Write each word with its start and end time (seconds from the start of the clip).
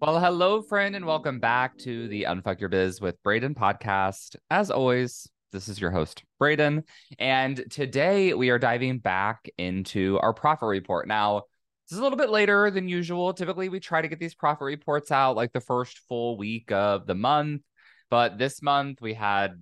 Well, 0.00 0.20
hello, 0.20 0.62
friend, 0.62 0.94
and 0.94 1.04
welcome 1.04 1.40
back 1.40 1.76
to 1.78 2.06
the 2.06 2.22
Unfuck 2.22 2.60
Your 2.60 2.68
Biz 2.68 3.00
with 3.00 3.20
Braden 3.24 3.56
podcast. 3.56 4.36
As 4.48 4.70
always, 4.70 5.28
this 5.50 5.66
is 5.66 5.80
your 5.80 5.90
host, 5.90 6.22
Braden. 6.38 6.84
And 7.18 7.64
today 7.68 8.32
we 8.32 8.50
are 8.50 8.60
diving 8.60 9.00
back 9.00 9.50
into 9.58 10.16
our 10.20 10.32
profit 10.32 10.68
report. 10.68 11.08
Now, 11.08 11.42
this 11.88 11.94
is 11.94 11.98
a 11.98 12.02
little 12.02 12.16
bit 12.16 12.30
later 12.30 12.70
than 12.70 12.88
usual. 12.88 13.34
Typically, 13.34 13.68
we 13.68 13.80
try 13.80 14.00
to 14.00 14.06
get 14.06 14.20
these 14.20 14.36
profit 14.36 14.66
reports 14.66 15.10
out 15.10 15.34
like 15.34 15.52
the 15.52 15.60
first 15.60 15.98
full 16.08 16.38
week 16.38 16.70
of 16.70 17.08
the 17.08 17.16
month. 17.16 17.62
But 18.08 18.38
this 18.38 18.62
month 18.62 19.00
we 19.00 19.14
had, 19.14 19.60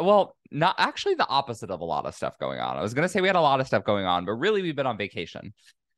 well, 0.00 0.38
not 0.50 0.76
actually 0.78 1.16
the 1.16 1.28
opposite 1.28 1.70
of 1.70 1.82
a 1.82 1.84
lot 1.84 2.06
of 2.06 2.14
stuff 2.14 2.38
going 2.38 2.60
on. 2.60 2.78
I 2.78 2.82
was 2.82 2.94
going 2.94 3.06
to 3.06 3.10
say 3.10 3.20
we 3.20 3.26
had 3.28 3.36
a 3.36 3.42
lot 3.42 3.60
of 3.60 3.66
stuff 3.66 3.84
going 3.84 4.06
on, 4.06 4.24
but 4.24 4.32
really 4.32 4.62
we've 4.62 4.74
been 4.74 4.86
on 4.86 4.96
vacation. 4.96 5.52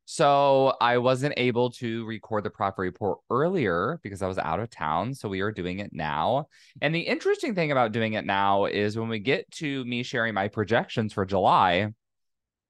So 0.09 0.73
I 0.80 0.98
wasn't 0.98 1.34
able 1.37 1.70
to 1.73 2.06
record 2.06 2.45
the 2.45 2.51
profit 2.51 2.79
report 2.79 3.18
earlier 3.29 3.99
because 4.04 4.23
I 4.23 4.29
was 4.29 4.38
out 4.38 4.60
of 4.60 4.71
town. 4.71 5.15
So 5.15 5.29
we 5.29 5.40
are 5.40 5.51
doing 5.51 5.80
it 5.80 5.90
now. 5.93 6.46
And 6.80 6.95
the 6.95 7.01
interesting 7.01 7.57
thing 7.57 7.73
about 7.73 7.90
doing 7.90 8.13
it 8.13 8.24
now 8.24 8.66
is 8.66 8.96
when 8.96 9.09
we 9.09 9.18
get 9.18 9.51
to 9.52 9.85
me 9.85 10.04
sharing 10.04 10.32
my 10.32 10.46
projections 10.46 11.13
for 11.13 11.26
July, 11.26 11.88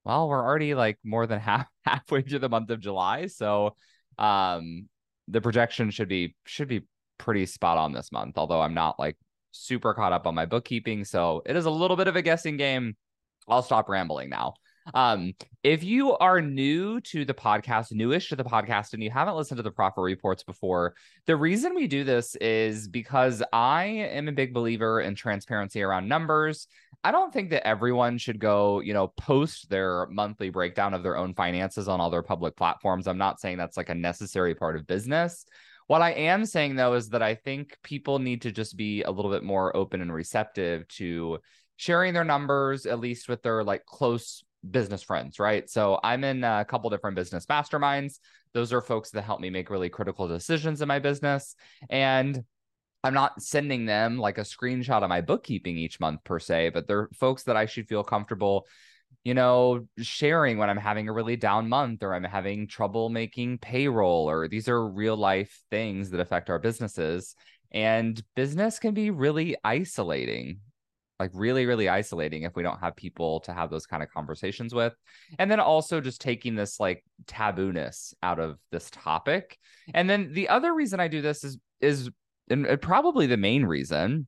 well, 0.03 0.27
we're 0.27 0.43
already 0.43 0.73
like 0.73 0.97
more 1.03 1.27
than 1.27 1.39
half 1.51 1.67
halfway 1.85 2.23
through 2.23 2.39
the 2.39 2.49
month 2.49 2.71
of 2.71 2.79
July. 2.79 3.27
So 3.27 3.75
um 4.17 4.89
the 5.27 5.39
projection 5.39 5.91
should 5.91 6.09
be 6.09 6.35
should 6.47 6.67
be 6.67 6.81
pretty 7.19 7.45
spot 7.45 7.77
on 7.77 7.93
this 7.93 8.11
month, 8.11 8.39
although 8.39 8.61
I'm 8.61 8.73
not 8.73 8.97
like 8.97 9.15
super 9.51 9.93
caught 9.93 10.11
up 10.11 10.25
on 10.25 10.33
my 10.33 10.47
bookkeeping. 10.47 11.05
So 11.05 11.43
it 11.45 11.55
is 11.55 11.65
a 11.65 11.71
little 11.71 11.97
bit 11.97 12.07
of 12.07 12.15
a 12.15 12.23
guessing 12.23 12.57
game. 12.57 12.95
I'll 13.47 13.61
stop 13.61 13.89
rambling 13.89 14.29
now. 14.29 14.55
Um, 14.93 15.33
if 15.63 15.83
you 15.83 16.15
are 16.17 16.41
new 16.41 17.01
to 17.01 17.25
the 17.25 17.33
podcast, 17.33 17.91
newish 17.91 18.29
to 18.29 18.35
the 18.35 18.43
podcast, 18.43 18.93
and 18.93 19.03
you 19.03 19.11
haven't 19.11 19.35
listened 19.35 19.57
to 19.57 19.63
the 19.63 19.71
profit 19.71 20.03
reports 20.03 20.43
before, 20.43 20.95
the 21.25 21.35
reason 21.35 21.75
we 21.75 21.87
do 21.87 22.03
this 22.03 22.35
is 22.35 22.87
because 22.87 23.43
I 23.51 23.85
am 23.85 24.27
a 24.27 24.31
big 24.33 24.53
believer 24.53 25.01
in 25.01 25.15
transparency 25.15 25.81
around 25.81 26.07
numbers. 26.07 26.67
I 27.03 27.11
don't 27.11 27.31
think 27.31 27.51
that 27.51 27.67
everyone 27.67 28.17
should 28.17 28.39
go, 28.39 28.79
you 28.79 28.93
know, 28.93 29.07
post 29.17 29.69
their 29.69 30.07
monthly 30.07 30.49
breakdown 30.49 30.93
of 30.93 31.03
their 31.03 31.17
own 31.17 31.33
finances 31.33 31.87
on 31.87 32.01
all 32.01 32.09
their 32.09 32.23
public 32.23 32.55
platforms. 32.55 33.07
I'm 33.07 33.17
not 33.17 33.39
saying 33.39 33.57
that's 33.57 33.77
like 33.77 33.89
a 33.89 33.95
necessary 33.95 34.55
part 34.55 34.75
of 34.75 34.87
business. 34.87 35.45
What 35.87 36.01
I 36.01 36.11
am 36.11 36.45
saying 36.45 36.75
though 36.75 36.95
is 36.95 37.09
that 37.09 37.21
I 37.21 37.35
think 37.35 37.77
people 37.81 38.19
need 38.19 38.41
to 38.41 38.51
just 38.51 38.75
be 38.75 39.03
a 39.03 39.11
little 39.11 39.31
bit 39.31 39.43
more 39.43 39.75
open 39.75 40.01
and 40.01 40.13
receptive 40.13 40.87
to 40.89 41.39
sharing 41.77 42.13
their 42.13 42.25
numbers, 42.25 42.85
at 42.85 42.99
least 42.99 43.29
with 43.29 43.41
their 43.41 43.63
like 43.63 43.85
close 43.85 44.43
business 44.69 45.03
friends, 45.03 45.39
right? 45.39 45.69
So 45.69 45.99
I'm 46.03 46.23
in 46.23 46.43
a 46.43 46.65
couple 46.65 46.89
different 46.89 47.15
business 47.15 47.45
masterminds. 47.45 48.19
Those 48.53 48.73
are 48.73 48.81
folks 48.81 49.11
that 49.11 49.23
help 49.23 49.39
me 49.39 49.49
make 49.49 49.69
really 49.69 49.89
critical 49.89 50.27
decisions 50.27 50.81
in 50.81 50.87
my 50.87 50.99
business. 50.99 51.55
And 51.89 52.43
I'm 53.03 53.13
not 53.13 53.41
sending 53.41 53.85
them 53.85 54.17
like 54.17 54.37
a 54.37 54.41
screenshot 54.41 55.03
of 55.03 55.09
my 55.09 55.21
bookkeeping 55.21 55.77
each 55.77 55.99
month 55.99 56.23
per 56.23 56.39
se, 56.39 56.71
but 56.73 56.87
they're 56.87 57.09
folks 57.13 57.43
that 57.43 57.55
I 57.55 57.65
should 57.65 57.87
feel 57.87 58.03
comfortable, 58.03 58.65
you 59.23 59.33
know, 59.33 59.87
sharing 59.99 60.57
when 60.57 60.69
I'm 60.69 60.77
having 60.77 61.07
a 61.07 61.13
really 61.13 61.35
down 61.35 61.69
month 61.69 62.03
or 62.03 62.13
I'm 62.13 62.23
having 62.23 62.67
trouble 62.67 63.09
making 63.09 63.59
payroll 63.59 64.29
or 64.29 64.47
these 64.47 64.67
are 64.67 64.87
real 64.87 65.15
life 65.15 65.61
things 65.69 66.09
that 66.09 66.19
affect 66.19 66.49
our 66.49 66.59
businesses. 66.59 67.35
And 67.71 68.21
business 68.35 68.79
can 68.79 68.93
be 68.93 69.11
really 69.11 69.55
isolating 69.63 70.61
like 71.19 71.31
really 71.33 71.65
really 71.65 71.89
isolating 71.89 72.43
if 72.43 72.55
we 72.55 72.63
don't 72.63 72.79
have 72.79 72.95
people 72.95 73.39
to 73.41 73.53
have 73.53 73.69
those 73.69 73.85
kind 73.85 74.03
of 74.03 74.09
conversations 74.11 74.73
with. 74.73 74.93
And 75.39 75.49
then 75.49 75.59
also 75.59 76.01
just 76.01 76.21
taking 76.21 76.55
this 76.55 76.79
like 76.79 77.03
tabooness 77.25 78.13
out 78.21 78.39
of 78.39 78.57
this 78.71 78.89
topic. 78.91 79.57
And 79.93 80.09
then 80.09 80.33
the 80.33 80.49
other 80.49 80.73
reason 80.73 80.99
i 80.99 81.07
do 81.07 81.21
this 81.21 81.43
is 81.43 81.57
is 81.81 82.09
and 82.49 82.81
probably 82.81 83.27
the 83.27 83.37
main 83.37 83.65
reason 83.65 84.27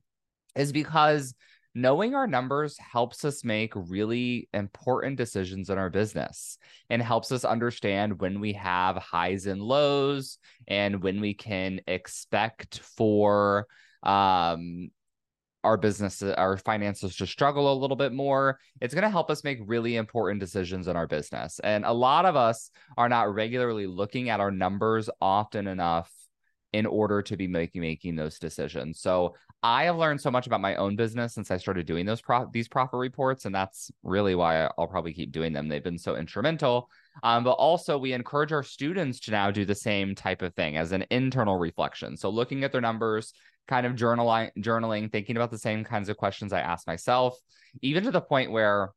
is 0.54 0.72
because 0.72 1.34
knowing 1.74 2.14
our 2.14 2.26
numbers 2.26 2.76
helps 2.78 3.24
us 3.24 3.44
make 3.44 3.72
really 3.74 4.48
important 4.52 5.16
decisions 5.16 5.70
in 5.70 5.78
our 5.78 5.90
business 5.90 6.58
and 6.88 7.00
helps 7.00 7.30
us 7.30 7.44
understand 7.44 8.20
when 8.20 8.40
we 8.40 8.52
have 8.54 8.96
highs 8.96 9.46
and 9.46 9.62
lows 9.62 10.38
and 10.66 11.02
when 11.02 11.20
we 11.20 11.32
can 11.32 11.80
expect 11.86 12.80
for 12.80 13.66
um 14.02 14.90
our 15.62 15.76
business, 15.76 16.22
our 16.22 16.56
finances 16.56 17.16
to 17.16 17.26
struggle 17.26 17.72
a 17.72 17.78
little 17.78 17.96
bit 17.96 18.12
more, 18.12 18.58
it's 18.80 18.94
going 18.94 19.02
to 19.04 19.10
help 19.10 19.30
us 19.30 19.44
make 19.44 19.58
really 19.66 19.96
important 19.96 20.40
decisions 20.40 20.88
in 20.88 20.96
our 20.96 21.06
business. 21.06 21.60
And 21.62 21.84
a 21.84 21.92
lot 21.92 22.24
of 22.24 22.36
us 22.36 22.70
are 22.96 23.08
not 23.08 23.34
regularly 23.34 23.86
looking 23.86 24.30
at 24.30 24.40
our 24.40 24.50
numbers 24.50 25.10
often 25.20 25.66
enough 25.66 26.10
in 26.72 26.86
order 26.86 27.20
to 27.20 27.36
be 27.36 27.48
making 27.48 27.80
making 27.80 28.16
those 28.16 28.38
decisions. 28.38 29.00
So 29.00 29.34
I 29.62 29.84
have 29.84 29.96
learned 29.96 30.20
so 30.20 30.30
much 30.30 30.46
about 30.46 30.60
my 30.60 30.76
own 30.76 30.96
business 30.96 31.34
since 31.34 31.50
I 31.50 31.56
started 31.56 31.86
doing 31.86 32.06
those 32.06 32.22
these 32.52 32.68
profit 32.68 32.98
reports, 32.98 33.44
and 33.44 33.54
that's 33.54 33.90
really 34.02 34.34
why 34.34 34.70
I'll 34.78 34.86
probably 34.86 35.12
keep 35.12 35.32
doing 35.32 35.52
them. 35.52 35.68
They've 35.68 35.82
been 35.82 35.98
so 35.98 36.16
instrumental. 36.16 36.88
Um, 37.22 37.44
but 37.44 37.52
also 37.52 37.98
we 37.98 38.12
encourage 38.12 38.52
our 38.52 38.62
students 38.62 39.20
to 39.20 39.32
now 39.32 39.50
do 39.50 39.64
the 39.64 39.74
same 39.74 40.14
type 40.14 40.42
of 40.42 40.54
thing 40.54 40.76
as 40.76 40.92
an 40.92 41.04
internal 41.10 41.58
reflection. 41.58 42.16
So 42.16 42.30
looking 42.30 42.62
at 42.62 42.72
their 42.72 42.80
numbers, 42.80 43.34
kind 43.68 43.86
of 43.86 43.94
journaling, 43.94 44.50
journaling, 44.58 45.10
thinking 45.10 45.36
about 45.36 45.50
the 45.50 45.58
same 45.58 45.84
kinds 45.84 46.08
of 46.08 46.16
questions 46.16 46.52
I 46.52 46.60
ask 46.60 46.86
myself, 46.86 47.38
even 47.82 48.04
to 48.04 48.10
the 48.10 48.20
point 48.20 48.50
where 48.50 48.90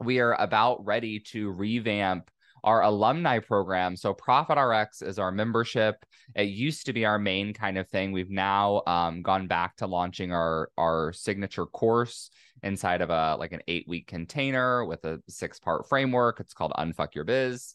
we 0.00 0.20
are 0.20 0.34
about 0.34 0.84
ready 0.84 1.20
to 1.20 1.50
revamp 1.50 2.30
our 2.64 2.82
alumni 2.82 3.38
program. 3.40 3.96
So 3.96 4.14
Profit 4.14 4.58
RX 4.58 5.02
is 5.02 5.18
our 5.18 5.32
membership. 5.32 5.96
It 6.34 6.44
used 6.44 6.86
to 6.86 6.92
be 6.92 7.04
our 7.04 7.18
main 7.18 7.52
kind 7.52 7.76
of 7.76 7.88
thing. 7.88 8.12
We've 8.12 8.30
now 8.30 8.82
um, 8.86 9.22
gone 9.22 9.48
back 9.48 9.76
to 9.76 9.86
launching 9.86 10.32
our 10.32 10.70
our 10.78 11.12
signature 11.12 11.66
course 11.66 12.30
inside 12.62 13.00
of 13.00 13.10
a 13.10 13.36
like 13.38 13.52
an 13.52 13.62
eight 13.66 13.86
week 13.88 14.06
container 14.06 14.84
with 14.84 15.04
a 15.04 15.20
six 15.28 15.58
part 15.58 15.88
framework. 15.88 16.38
It's 16.38 16.54
called 16.54 16.72
Unfuck 16.78 17.14
Your 17.14 17.24
Biz. 17.24 17.74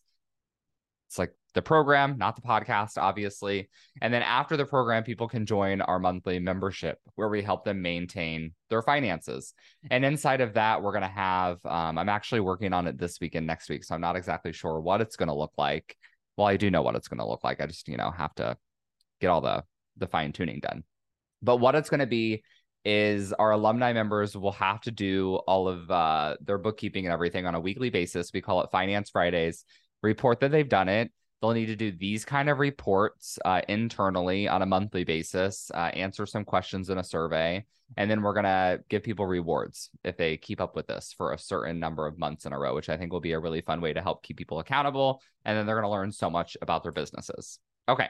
It's 1.08 1.20
like 1.20 1.34
the 1.58 1.62
program, 1.64 2.20
not 2.20 2.36
the 2.36 2.42
podcast, 2.44 3.00
obviously. 3.00 3.68
And 4.00 4.14
then 4.14 4.22
after 4.22 4.56
the 4.56 4.66
program, 4.66 5.04
people 5.04 5.28
can 5.28 5.44
join 5.44 5.82
our 5.82 5.98
monthly 5.98 6.38
membership 6.38 7.00
where 7.16 7.30
we 7.30 7.42
help 7.42 7.66
them 7.66 7.82
maintain 7.82 8.54
their 8.70 8.84
finances. 8.84 9.56
And 9.90 10.06
inside 10.06 10.40
of 10.40 10.54
that, 10.54 10.84
we're 10.84 10.92
going 10.92 11.02
to 11.02 11.08
have, 11.08 11.58
um, 11.66 11.98
I'm 11.98 12.10
actually 12.10 12.42
working 12.42 12.74
on 12.74 12.86
it 12.86 13.00
this 13.00 13.20
week 13.20 13.34
and 13.34 13.48
next 13.48 13.70
week. 13.70 13.84
So 13.84 13.96
I'm 13.96 14.02
not 14.02 14.16
exactly 14.16 14.54
sure 14.54 14.80
what 14.80 15.02
it's 15.02 15.16
going 15.16 15.30
to 15.30 15.34
look 15.34 15.54
like. 15.58 15.98
Well, 16.38 16.46
I 16.46 16.58
do 16.58 16.70
know 16.70 16.84
what 16.84 16.94
it's 16.94 17.08
going 17.08 17.18
to 17.18 17.26
look 17.26 17.44
like. 17.44 17.60
I 17.60 17.66
just, 17.66 17.88
you 17.88 17.98
know, 17.98 18.12
have 18.12 18.36
to 18.36 18.56
get 19.20 19.30
all 19.30 19.42
the, 19.42 19.64
the 19.98 20.06
fine 20.06 20.34
tuning 20.34 20.60
done. 20.60 20.84
But 21.42 21.58
what 21.58 21.74
it's 21.74 21.90
going 21.90 22.02
to 22.02 22.06
be 22.06 22.44
is 22.86 23.34
our 23.34 23.50
alumni 23.50 23.94
members 23.94 24.38
will 24.38 24.52
have 24.52 24.80
to 24.82 24.92
do 24.92 25.38
all 25.48 25.68
of 25.68 25.90
uh, 25.90 26.38
their 26.40 26.60
bookkeeping 26.60 27.08
and 27.08 27.14
everything 27.14 27.48
on 27.48 27.56
a 27.56 27.60
weekly 27.60 27.90
basis. 27.90 28.30
We 28.32 28.42
call 28.42 28.62
it 28.62 28.70
Finance 28.72 29.10
Fridays. 29.10 29.66
Report 30.04 30.40
that 30.42 30.52
they've 30.52 30.70
done 30.70 30.90
it 30.90 31.12
They'll 31.42 31.52
need 31.52 31.68
to 31.68 31.76
do 31.76 31.92
these 31.92 32.26
kind 32.26 32.50
of 32.50 32.58
reports 32.58 33.38
uh, 33.46 33.62
internally 33.68 34.48
on 34.48 34.62
a 34.62 34.66
monthly 34.66 35.04
basis, 35.04 35.70
uh, 35.74 35.92
answer 35.94 36.26
some 36.26 36.44
questions 36.44 36.90
in 36.90 36.98
a 36.98 37.04
survey, 37.04 37.64
and 37.96 38.10
then 38.10 38.22
we're 38.22 38.34
going 38.34 38.44
to 38.44 38.82
give 38.90 39.04
people 39.04 39.26
rewards 39.26 39.90
if 40.04 40.18
they 40.18 40.36
keep 40.36 40.60
up 40.60 40.76
with 40.76 40.88
this 40.88 41.14
for 41.16 41.32
a 41.32 41.38
certain 41.38 41.80
number 41.80 42.06
of 42.06 42.18
months 42.18 42.46
in 42.46 42.54
a 42.54 42.60
row, 42.60 42.76
which 42.76 42.90
I 42.90 42.98
think 42.98 43.14
will 43.14 43.22
be 43.22 43.32
a 43.32 43.40
really 43.40 43.62
fun 43.62 43.80
way 43.80 43.94
to 43.94 44.02
help 44.02 44.24
keep 44.24 44.38
people 44.38 44.60
accountable. 44.60 45.22
And 45.46 45.58
then 45.58 45.66
they're 45.66 45.76
going 45.76 45.90
to 45.90 45.92
learn 45.92 46.12
so 46.12 46.30
much 46.30 46.58
about 46.62 46.84
their 46.84 46.92
businesses. 46.92 47.60
Okay. 47.88 48.10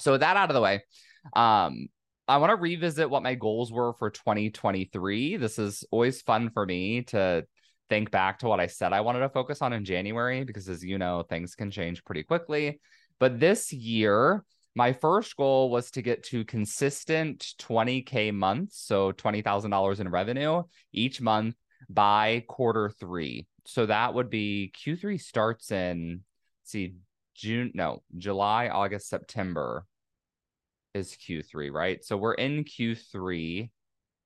So, 0.00 0.12
with 0.12 0.20
that 0.20 0.36
out 0.36 0.50
of 0.50 0.54
the 0.54 0.60
way, 0.60 0.82
um, 1.34 1.88
I 2.28 2.36
want 2.36 2.50
to 2.50 2.56
revisit 2.56 3.08
what 3.08 3.22
my 3.22 3.34
goals 3.34 3.72
were 3.72 3.94
for 3.94 4.10
2023. 4.10 5.36
This 5.38 5.58
is 5.58 5.84
always 5.90 6.20
fun 6.20 6.50
for 6.50 6.66
me 6.66 7.02
to 7.04 7.46
think 7.88 8.10
back 8.10 8.38
to 8.40 8.48
what 8.48 8.60
I 8.60 8.66
said 8.66 8.92
I 8.92 9.00
wanted 9.00 9.20
to 9.20 9.28
focus 9.28 9.62
on 9.62 9.72
in 9.72 9.84
January 9.84 10.44
because, 10.44 10.68
as 10.68 10.84
you 10.84 10.98
know, 10.98 11.22
things 11.22 11.54
can 11.54 11.70
change 11.70 12.04
pretty 12.04 12.22
quickly. 12.22 12.80
But 13.18 13.40
this 13.40 13.72
year, 13.72 14.44
my 14.74 14.92
first 14.92 15.36
goal 15.36 15.70
was 15.70 15.90
to 15.92 16.02
get 16.02 16.22
to 16.24 16.44
consistent 16.44 17.54
20K 17.58 18.32
months, 18.32 18.80
so 18.80 19.12
$20,000 19.12 20.00
in 20.00 20.08
revenue 20.08 20.62
each 20.92 21.20
month 21.20 21.56
by 21.88 22.44
quarter 22.48 22.88
three. 22.90 23.46
So 23.66 23.86
that 23.86 24.14
would 24.14 24.30
be 24.30 24.72
Q3 24.76 25.20
starts 25.20 25.72
in, 25.72 26.20
see, 26.64 26.94
June, 27.34 27.72
no, 27.74 28.02
July, 28.16 28.68
August, 28.68 29.08
September 29.08 29.84
is 30.94 31.16
Q3, 31.16 31.72
right? 31.72 32.04
So 32.04 32.16
we're 32.16 32.34
in 32.34 32.64
Q3 32.64 33.70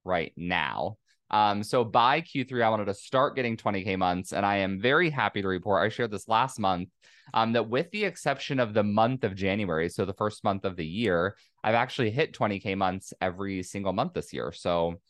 right 0.05 0.33
now. 0.37 0.97
Um, 1.33 1.63
so 1.63 1.83
by 1.83 2.21
Q3, 2.21 2.63
I 2.63 2.69
wanted 2.69 2.85
to 2.87 2.95
start 2.95 3.37
getting 3.37 3.57
20K 3.57 3.97
months, 3.97 4.33
and 4.33 4.45
I 4.45 4.59
am 4.59 4.81
very 4.81 5.09
happy 5.09 5.41
to 5.41 5.49
report 5.49 5.83
I 5.83 5.89
shared 5.89 6.11
this 6.11 6.29
last 6.29 6.59
month 6.59 6.91
um, 7.33 7.53
that 7.55 7.69
with 7.69 7.91
the 7.91 8.05
exception 8.05 8.61
of 8.61 8.75
the 8.75 8.83
month 8.83 9.25
of 9.25 9.35
January, 9.35 9.89
so 9.89 10.05
the 10.05 10.13
first 10.13 10.45
month 10.45 10.65
of 10.65 10.77
the 10.77 10.87
year, 10.87 11.37
I've 11.65 11.75
actually 11.75 12.11
hit 12.11 12.35
20K 12.35 12.77
months 12.77 13.15
every 13.21 13.63
single 13.63 13.93
month 13.93 14.13
this 14.13 14.33
year. 14.33 14.53
So 14.53 15.01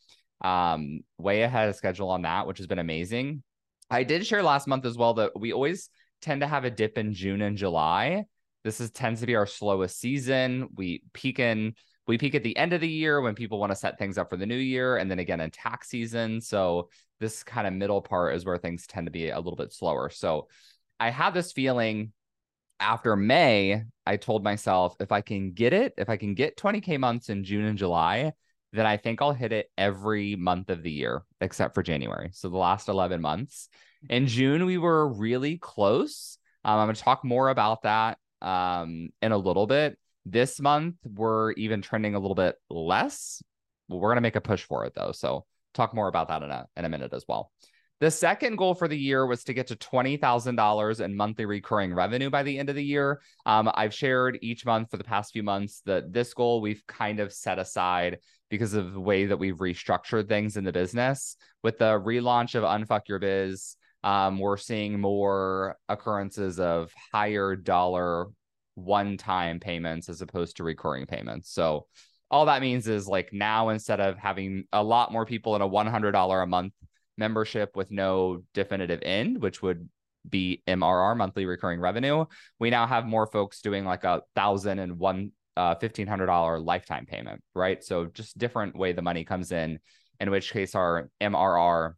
um, 0.41 1.01
way 1.17 1.41
ahead 1.41 1.69
of 1.69 1.75
schedule 1.75 2.09
on 2.09 2.21
that, 2.21 2.47
which 2.47 2.57
has 2.59 2.67
been 2.67 2.79
amazing. 2.79 3.43
I 3.89 4.03
did 4.03 4.25
share 4.25 4.43
last 4.43 4.67
month 4.67 4.85
as 4.85 4.97
well 4.97 5.15
that 5.15 5.37
we 5.37 5.51
always 5.51 5.89
tend 6.21 6.41
to 6.41 6.47
have 6.47 6.63
a 6.63 6.71
dip 6.71 6.97
in 6.97 7.13
June 7.13 7.41
and 7.41 7.57
July. 7.57 8.25
This 8.63 8.79
is 8.79 8.91
tends 8.91 9.19
to 9.19 9.27
be 9.27 9.35
our 9.35 9.45
slowest 9.45 9.99
season. 9.99 10.69
We 10.75 11.03
peak 11.13 11.39
in 11.39 11.75
we 12.07 12.17
peak 12.17 12.35
at 12.35 12.43
the 12.43 12.57
end 12.57 12.73
of 12.73 12.81
the 12.81 12.87
year 12.87 13.21
when 13.21 13.35
people 13.35 13.59
want 13.59 13.71
to 13.71 13.75
set 13.75 13.97
things 13.97 14.17
up 14.17 14.29
for 14.29 14.37
the 14.37 14.45
new 14.45 14.57
year 14.57 14.97
and 14.97 15.09
then 15.09 15.19
again 15.19 15.39
in 15.39 15.49
tax 15.51 15.89
season 15.89 16.41
so 16.41 16.89
this 17.19 17.43
kind 17.43 17.65
of 17.65 17.73
middle 17.73 18.01
part 18.01 18.35
is 18.35 18.45
where 18.45 18.57
things 18.57 18.85
tend 18.85 19.07
to 19.07 19.11
be 19.11 19.29
a 19.29 19.37
little 19.37 19.55
bit 19.55 19.73
slower. 19.73 20.09
So 20.09 20.47
i 20.99 21.09
had 21.09 21.33
this 21.33 21.51
feeling 21.51 22.11
after 22.79 23.15
may 23.15 23.83
i 24.05 24.17
told 24.17 24.43
myself 24.43 24.95
if 24.99 25.11
i 25.11 25.21
can 25.21 25.53
get 25.53 25.73
it 25.73 25.93
if 25.97 26.09
i 26.09 26.17
can 26.17 26.33
get 26.33 26.57
20k 26.57 26.99
months 26.99 27.29
in 27.29 27.43
june 27.43 27.65
and 27.65 27.77
july 27.77 28.31
then 28.73 28.85
i 28.85 28.97
think 28.97 29.21
i'll 29.21 29.33
hit 29.33 29.51
it 29.51 29.69
every 29.77 30.35
month 30.35 30.69
of 30.69 30.83
the 30.83 30.91
year 30.91 31.23
except 31.41 31.73
for 31.73 31.83
january. 31.83 32.29
So 32.33 32.49
the 32.49 32.57
last 32.57 32.89
11 32.89 33.21
months. 33.21 33.69
In 34.09 34.27
june 34.27 34.65
we 34.65 34.77
were 34.77 35.07
really 35.07 35.57
close. 35.57 36.37
Um, 36.65 36.79
i'm 36.79 36.87
going 36.87 36.95
to 36.95 37.01
talk 37.01 37.23
more 37.23 37.49
about 37.49 37.83
that 37.83 38.17
um, 38.41 39.09
in 39.21 39.31
a 39.31 39.37
little 39.37 39.67
bit 39.67 39.97
this 40.25 40.59
month, 40.59 40.95
we're 41.03 41.51
even 41.53 41.81
trending 41.81 42.15
a 42.15 42.19
little 42.19 42.35
bit 42.35 42.55
less. 42.69 43.41
We're 43.89 44.09
going 44.09 44.15
to 44.15 44.21
make 44.21 44.35
a 44.35 44.41
push 44.41 44.63
for 44.63 44.85
it 44.85 44.93
though. 44.95 45.11
So 45.11 45.45
talk 45.73 45.93
more 45.93 46.07
about 46.07 46.29
that 46.29 46.43
in 46.43 46.51
a, 46.51 46.65
in 46.77 46.85
a 46.85 46.89
minute 46.89 47.13
as 47.13 47.25
well. 47.27 47.51
The 47.99 48.11
second 48.11 48.57
goal 48.57 48.75
for 48.75 48.87
the 48.87 48.97
year 48.97 49.25
was 49.25 49.45
to 49.45 49.53
get 49.53 49.67
to 49.67 49.75
$20,000 49.77 50.99
in 50.99 51.15
monthly 51.15 51.45
recurring 51.45 51.93
revenue 51.93 52.29
by 52.29 52.43
the 52.43 52.57
end 52.57 52.69
of 52.69 52.75
the 52.75 52.83
year. 52.83 53.21
Um, 53.45 53.71
I've 53.73 53.93
shared 53.93 54.39
each 54.41 54.65
month 54.65 54.91
for 54.91 54.97
the 54.97 55.05
past 55.05 55.31
few 55.31 55.43
months 55.43 55.81
that 55.85 56.11
this 56.11 56.33
goal 56.33 56.59
we've 56.59 56.85
kind 56.85 57.21
of 57.21 57.31
set 57.31 57.59
aside 57.59 58.17
because 58.49 58.73
of 58.73 58.93
the 58.93 58.99
way 58.99 59.27
that 59.27 59.37
we've 59.37 59.55
restructured 59.55 60.27
things 60.27 60.57
in 60.57 60.65
the 60.65 60.73
business. 60.73 61.37
With 61.63 61.77
the 61.77 61.97
relaunch 61.97 62.55
of 62.55 62.63
Unfuck 62.63 63.07
Your 63.07 63.19
Biz, 63.19 63.77
um, 64.03 64.37
we're 64.37 64.57
seeing 64.57 64.99
more 64.99 65.77
occurrences 65.87 66.59
of 66.59 66.91
higher 67.13 67.55
dollar 67.55 68.27
one 68.75 69.17
time 69.17 69.59
payments 69.59 70.09
as 70.09 70.21
opposed 70.21 70.57
to 70.57 70.63
recurring 70.63 71.05
payments. 71.05 71.51
So 71.51 71.87
all 72.31 72.47
that 72.47 72.61
means 72.61 72.87
is 72.87 73.07
like 73.07 73.31
now 73.31 73.69
instead 73.69 73.99
of 73.99 74.17
having 74.17 74.65
a 74.73 74.83
lot 74.83 75.11
more 75.11 75.25
people 75.25 75.55
in 75.55 75.61
a 75.61 75.69
$100 75.69 76.43
a 76.43 76.47
month 76.47 76.73
membership 77.17 77.75
with 77.75 77.91
no 77.91 78.43
definitive 78.53 78.99
end, 79.03 79.41
which 79.41 79.61
would 79.61 79.87
be 80.27 80.63
MRR 80.67 81.15
monthly 81.15 81.45
recurring 81.45 81.79
revenue, 81.79 82.25
we 82.59 82.69
now 82.69 82.87
have 82.87 83.05
more 83.05 83.27
folks 83.27 83.61
doing 83.61 83.85
like 83.85 84.03
a 84.03 84.21
thousand 84.35 84.79
and 84.79 84.97
one 84.97 85.31
uh, 85.55 85.75
$1,500 85.75 86.65
lifetime 86.65 87.05
payment, 87.05 87.43
right? 87.53 87.83
So 87.83 88.05
just 88.05 88.37
different 88.37 88.75
way 88.75 88.93
the 88.93 89.01
money 89.01 89.23
comes 89.23 89.51
in, 89.51 89.79
in 90.19 90.31
which 90.31 90.51
case 90.51 90.73
our 90.75 91.09
MRR 91.21 91.93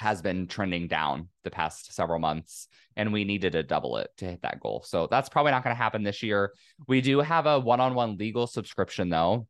has 0.00 0.22
been 0.22 0.46
trending 0.46 0.88
down 0.88 1.28
the 1.44 1.50
past 1.50 1.92
several 1.92 2.18
months 2.18 2.68
and 2.96 3.12
we 3.12 3.22
needed 3.22 3.52
to 3.52 3.62
double 3.62 3.98
it 3.98 4.08
to 4.16 4.24
hit 4.24 4.40
that 4.40 4.58
goal. 4.58 4.82
So 4.86 5.06
that's 5.10 5.28
probably 5.28 5.52
not 5.52 5.62
going 5.62 5.76
to 5.76 5.82
happen 5.82 6.02
this 6.02 6.22
year. 6.22 6.54
We 6.88 7.02
do 7.02 7.20
have 7.20 7.44
a 7.44 7.60
one-on-one 7.60 8.16
legal 8.16 8.46
subscription 8.46 9.10
though 9.10 9.46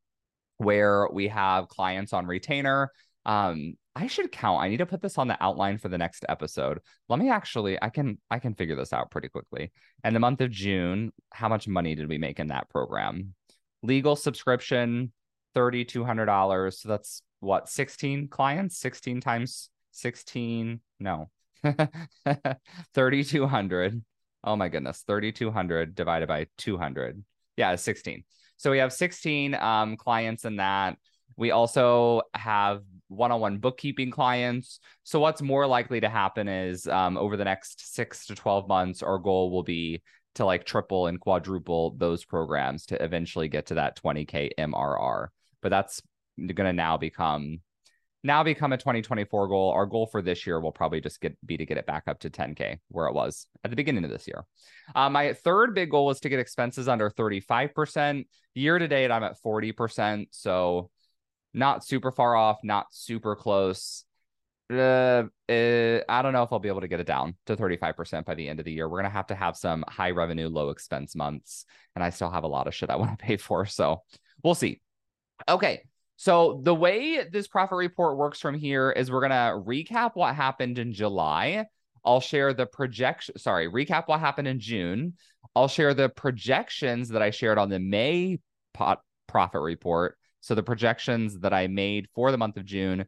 where 0.57 1.09
we 1.13 1.29
have 1.29 1.69
clients 1.69 2.13
on 2.13 2.27
retainer. 2.27 2.91
Um 3.25 3.75
I 3.95 4.09
should 4.09 4.33
count. 4.33 4.63
I 4.63 4.69
need 4.69 4.79
to 4.79 4.87
put 4.87 5.03
this 5.03 5.19
on 5.19 5.29
the 5.29 5.41
outline 5.41 5.79
for 5.79 5.89
the 5.89 5.99
next 5.99 6.25
episode. 6.29 6.81
Let 7.09 7.21
me 7.21 7.31
actually 7.31 7.79
I 7.81 7.91
can 7.91 8.19
I 8.29 8.41
can 8.41 8.55
figure 8.55 8.77
this 8.77 8.93
out 8.93 9.13
pretty 9.13 9.29
quickly. 9.29 9.71
And 10.03 10.17
the 10.17 10.21
month 10.21 10.41
of 10.41 10.51
June, 10.51 11.13
how 11.33 11.49
much 11.49 11.69
money 11.69 11.95
did 11.95 12.09
we 12.09 12.19
make 12.19 12.41
in 12.41 12.49
that 12.49 12.69
program? 12.71 13.35
Legal 13.85 14.17
subscription 14.17 15.13
$3200. 15.55 16.75
So 16.75 16.89
that's 16.89 17.23
what 17.39 17.69
16 17.69 18.29
clients, 18.29 18.79
16 18.79 19.21
times 19.21 19.71
16 20.01 20.81
no. 20.99 21.31
3200 22.95 24.03
oh 24.45 24.57
my 24.57 24.69
goodness 24.69 25.05
3200 25.07 25.95
divided 25.95 26.27
by 26.27 26.47
200 26.57 27.23
yeah 27.57 27.75
16 27.75 28.25
so 28.61 28.71
we 28.71 28.77
have 28.77 28.93
16 28.93 29.55
um, 29.55 29.97
clients 29.97 30.45
in 30.45 30.57
that. 30.57 30.99
We 31.35 31.51
also 31.51 32.21
have 32.35 32.83
one-on-one 33.09 33.57
bookkeeping 33.57 34.11
clients. 34.11 34.81
So 35.03 35.19
what's 35.19 35.41
more 35.41 35.67
likely 35.67 36.01
to 36.01 36.11
happen 36.11 36.47
is 36.47 36.87
um, 36.87 37.17
over 37.17 37.39
the 37.39 37.45
next 37.47 37.95
six 37.95 38.27
to 38.27 38.35
12 38.35 38.69
months 38.69 39.03
our 39.03 39.17
goal 39.17 39.51
will 39.51 39.63
be 39.63 40.03
to 40.35 40.45
like 40.45 40.67
triple 40.67 41.07
and 41.07 41.19
quadruple 41.19 41.95
those 41.97 42.27
programs 42.27 42.85
to 42.87 43.03
eventually 43.03 43.49
get 43.49 43.67
to 43.67 43.75
that 43.75 44.01
20k 44.01 44.51
mrr 44.57 45.27
but 45.61 45.71
that's 45.71 46.01
going 46.39 46.55
to 46.55 46.73
now 46.73 46.97
become 46.97 47.59
now 48.23 48.43
become 48.43 48.73
a 48.73 48.77
2024 48.77 49.49
goal. 49.49 49.71
Our 49.71 49.87
goal 49.87 50.07
for 50.07 50.21
this 50.21 50.47
year 50.47 50.61
will 50.61 50.73
probably 50.73 51.01
just 51.01 51.21
get 51.21 51.37
be 51.45 51.57
to 51.57 51.67
get 51.67 51.79
it 51.79 51.87
back 51.87 52.05
up 52.07 52.21
to 52.21 52.31
10k 52.31 52.79
where 52.89 53.07
it 53.07 53.15
was 53.15 53.47
at 53.65 53.71
the 53.71 53.77
beginning 53.77 54.05
of 54.05 54.11
this 54.11 54.27
year. 54.27 54.45
Uh, 54.95 55.09
my 55.09 55.33
third 55.33 55.75
big 55.75 55.91
goal 55.91 56.07
was 56.07 56.21
to 56.21 56.29
get 56.29 56.39
expenses 56.39 56.89
under 56.89 57.11
35%. 57.11 58.27
Year 58.55 58.79
to 58.79 58.89
date, 58.89 59.11
I'm 59.11 59.23
at 59.23 59.41
40%, 59.43 60.27
so 60.31 60.91
not 61.55 61.85
super 61.85 62.13
far 62.13 62.37
off, 62.37 62.59
not 62.63 62.87
super 62.91 63.37
close. 63.37 64.05
Uh, 64.71 65.25
uh, 65.49 66.01
I 66.09 66.23
don't 66.23 66.33
know 66.33 66.43
if 66.43 66.53
I'll 66.53 66.61
be 66.61 66.69
able 66.69 66.83
to 66.83 66.89
get 66.89 67.01
it 67.01 67.07
down 67.07 67.35
to 67.47 67.57
35% 67.57 68.25
by 68.25 68.35
the 68.35 68.49
end 68.49 68.61
of 68.61 68.65
the 68.65 68.73
year. 68.73 68.89
We're 68.89 68.99
gonna 68.99 69.11
have 69.11 69.27
to 69.29 69.35
have 69.35 69.57
some 69.57 69.85
high 69.89 70.11
revenue, 70.11 70.49
low 70.49 70.71
expense 70.71 71.17
months, 71.17 71.65
and 71.95 72.05
I 72.05 72.11
still 72.11 72.31
have 72.31 72.45
a 72.45 72.49
lot 72.49 72.67
of 72.67 72.75
shit 72.75 72.91
I 72.91 72.97
want 72.97 73.19
to 73.19 73.25
pay 73.25 73.37
for. 73.37 73.67
So 73.67 74.03
we'll 74.45 74.55
see. 74.55 74.81
Okay, 75.49 75.83
so 76.21 76.61
the 76.63 76.75
way 76.75 77.25
this 77.25 77.49
profit 77.49 77.79
report 77.79 78.19
works 78.19 78.41
from 78.41 78.55
here 78.55 78.91
is 78.91 79.11
we're 79.11 79.23
gonna 79.23 79.59
recap 79.59 80.11
what 80.17 80.35
happened 80.35 80.79
in 80.79 80.93
July. 80.93 81.65
I'll 82.05 82.21
share 82.21 82.53
the 82.53 82.67
projection. 82.67 83.39
Sorry, 83.39 83.71
recap 83.71 84.07
what 84.07 84.21
happened 84.21 84.47
in 84.47 84.61
June. 84.61 85.15
I'll 85.57 85.67
share 85.67 85.95
the 85.95 86.11
projections 86.11 87.09
that 87.09 87.23
I 87.23 87.31
shared 87.31 87.57
on 87.57 87.71
the 87.71 87.79
May 87.79 88.39
pot 88.75 89.01
profit 89.29 89.63
report. 89.63 90.19
So 90.43 90.55
the 90.55 90.63
projections 90.63 91.41
that 91.41 91.55
I 91.55 91.69
made 91.69 92.07
for 92.15 92.31
the 92.31 92.37
month 92.37 92.59
of 92.59 92.67
June, 92.67 93.07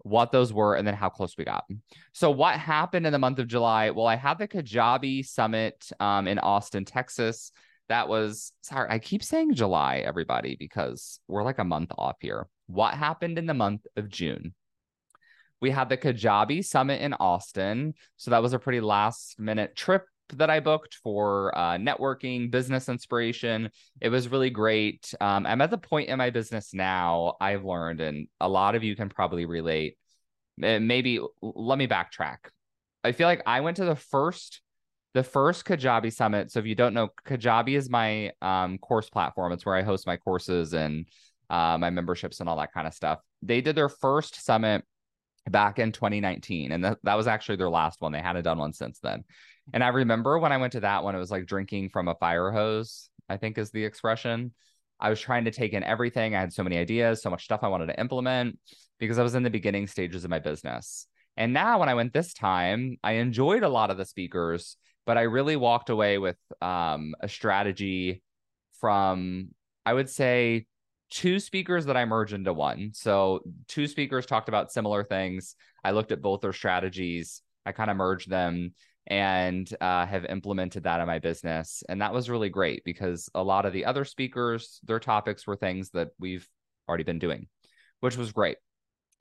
what 0.00 0.30
those 0.30 0.52
were, 0.52 0.74
and 0.74 0.86
then 0.86 0.92
how 0.92 1.08
close 1.08 1.38
we 1.38 1.46
got. 1.46 1.64
So 2.12 2.30
what 2.30 2.58
happened 2.58 3.06
in 3.06 3.12
the 3.12 3.18
month 3.18 3.38
of 3.38 3.48
July? 3.48 3.88
Well, 3.88 4.06
I 4.06 4.16
had 4.16 4.36
the 4.36 4.46
Kajabi 4.46 5.24
Summit 5.24 5.90
um, 5.98 6.28
in 6.28 6.38
Austin, 6.38 6.84
Texas 6.84 7.52
that 7.90 8.08
was 8.08 8.52
sorry, 8.62 8.88
I 8.88 9.00
keep 9.00 9.22
saying 9.22 9.54
July, 9.54 9.98
everybody, 9.98 10.56
because 10.58 11.20
we're 11.26 11.42
like 11.42 11.58
a 11.58 11.64
month 11.64 11.90
off 11.98 12.16
here. 12.20 12.46
What 12.68 12.94
happened 12.94 13.36
in 13.36 13.46
the 13.46 13.54
month 13.54 13.84
of 13.96 14.08
June? 14.08 14.54
We 15.60 15.70
had 15.72 15.88
the 15.88 15.96
Kajabi 15.96 16.64
Summit 16.64 17.02
in 17.02 17.14
Austin. 17.14 17.94
So 18.16 18.30
that 18.30 18.42
was 18.42 18.52
a 18.52 18.60
pretty 18.60 18.80
last 18.80 19.38
minute 19.40 19.74
trip 19.74 20.06
that 20.34 20.50
I 20.50 20.60
booked 20.60 20.94
for 21.02 21.56
uh, 21.58 21.78
networking, 21.78 22.48
business 22.48 22.88
inspiration. 22.88 23.70
It 24.00 24.08
was 24.08 24.28
really 24.28 24.50
great. 24.50 25.12
Um, 25.20 25.44
I'm 25.44 25.60
at 25.60 25.70
the 25.70 25.76
point 25.76 26.10
in 26.10 26.18
my 26.18 26.30
business 26.30 26.72
now, 26.72 27.34
I've 27.40 27.64
learned, 27.64 28.00
and 28.00 28.28
a 28.40 28.48
lot 28.48 28.76
of 28.76 28.84
you 28.84 28.94
can 28.94 29.08
probably 29.08 29.46
relate. 29.46 29.98
Maybe 30.56 31.18
let 31.42 31.76
me 31.76 31.88
backtrack. 31.88 32.38
I 33.02 33.10
feel 33.12 33.26
like 33.26 33.42
I 33.46 33.62
went 33.62 33.78
to 33.78 33.84
the 33.84 33.96
first 33.96 34.60
the 35.12 35.22
first 35.22 35.64
Kajabi 35.64 36.12
summit. 36.12 36.52
So 36.52 36.60
if 36.60 36.66
you 36.66 36.74
don't 36.74 36.94
know, 36.94 37.08
Kajabi 37.26 37.76
is 37.76 37.90
my 37.90 38.32
um, 38.40 38.78
course 38.78 39.10
platform. 39.10 39.52
It's 39.52 39.66
where 39.66 39.74
I 39.74 39.82
host 39.82 40.06
my 40.06 40.16
courses 40.16 40.72
and 40.72 41.06
uh, 41.48 41.76
my 41.78 41.90
memberships 41.90 42.40
and 42.40 42.48
all 42.48 42.56
that 42.58 42.72
kind 42.72 42.86
of 42.86 42.94
stuff. 42.94 43.18
They 43.42 43.60
did 43.60 43.74
their 43.74 43.88
first 43.88 44.44
summit 44.44 44.84
back 45.48 45.78
in 45.78 45.90
2019, 45.90 46.70
and 46.70 46.84
that, 46.84 46.98
that 47.02 47.16
was 47.16 47.26
actually 47.26 47.56
their 47.56 47.70
last 47.70 48.00
one. 48.00 48.12
They 48.12 48.20
hadn't 48.20 48.44
done 48.44 48.58
one 48.58 48.72
since 48.72 49.00
then. 49.00 49.24
And 49.72 49.82
I 49.82 49.88
remember 49.88 50.38
when 50.38 50.52
I 50.52 50.58
went 50.58 50.72
to 50.74 50.80
that 50.80 51.02
one, 51.02 51.14
it 51.14 51.18
was 51.18 51.30
like 51.30 51.46
drinking 51.46 51.90
from 51.90 52.08
a 52.08 52.14
fire 52.14 52.50
hose, 52.52 53.08
I 53.28 53.36
think 53.36 53.58
is 53.58 53.70
the 53.70 53.84
expression. 53.84 54.52
I 55.00 55.10
was 55.10 55.20
trying 55.20 55.46
to 55.46 55.50
take 55.50 55.72
in 55.72 55.82
everything. 55.82 56.34
I 56.34 56.40
had 56.40 56.52
so 56.52 56.62
many 56.62 56.76
ideas, 56.76 57.22
so 57.22 57.30
much 57.30 57.44
stuff 57.44 57.60
I 57.62 57.68
wanted 57.68 57.86
to 57.86 57.98
implement 57.98 58.58
because 58.98 59.18
I 59.18 59.22
was 59.22 59.34
in 59.34 59.42
the 59.42 59.50
beginning 59.50 59.86
stages 59.86 60.24
of 60.24 60.30
my 60.30 60.38
business. 60.38 61.06
And 61.36 61.52
now 61.52 61.80
when 61.80 61.88
I 61.88 61.94
went 61.94 62.12
this 62.12 62.34
time, 62.34 62.98
I 63.02 63.12
enjoyed 63.12 63.62
a 63.62 63.68
lot 63.68 63.90
of 63.90 63.96
the 63.96 64.04
speakers 64.04 64.76
but 65.06 65.18
I 65.18 65.22
really 65.22 65.56
walked 65.56 65.90
away 65.90 66.18
with 66.18 66.38
um, 66.60 67.14
a 67.20 67.28
strategy 67.28 68.22
from, 68.80 69.50
I 69.84 69.92
would 69.94 70.08
say, 70.08 70.66
two 71.10 71.40
speakers 71.40 71.86
that 71.86 71.96
I 71.96 72.04
merged 72.04 72.32
into 72.32 72.52
one. 72.52 72.92
So, 72.94 73.40
two 73.68 73.86
speakers 73.86 74.26
talked 74.26 74.48
about 74.48 74.72
similar 74.72 75.04
things. 75.04 75.56
I 75.84 75.90
looked 75.92 76.12
at 76.12 76.22
both 76.22 76.40
their 76.40 76.52
strategies, 76.52 77.42
I 77.66 77.72
kind 77.72 77.90
of 77.90 77.96
merged 77.96 78.30
them. 78.30 78.74
and 79.06 79.68
uh, 79.80 80.06
have 80.06 80.24
implemented 80.26 80.84
that 80.84 81.00
in 81.00 81.06
my 81.06 81.18
business. 81.18 81.82
And 81.88 82.00
that 82.00 82.12
was 82.12 82.30
really 82.30 82.48
great 82.50 82.84
because 82.84 83.28
a 83.34 83.42
lot 83.42 83.66
of 83.66 83.72
the 83.72 83.86
other 83.86 84.04
speakers, 84.04 84.78
their 84.84 85.00
topics 85.00 85.46
were 85.46 85.56
things 85.56 85.90
that 85.90 86.10
we've 86.20 86.46
already 86.88 87.02
been 87.04 87.18
doing, 87.18 87.48
which 88.00 88.16
was 88.16 88.30
great. 88.30 88.58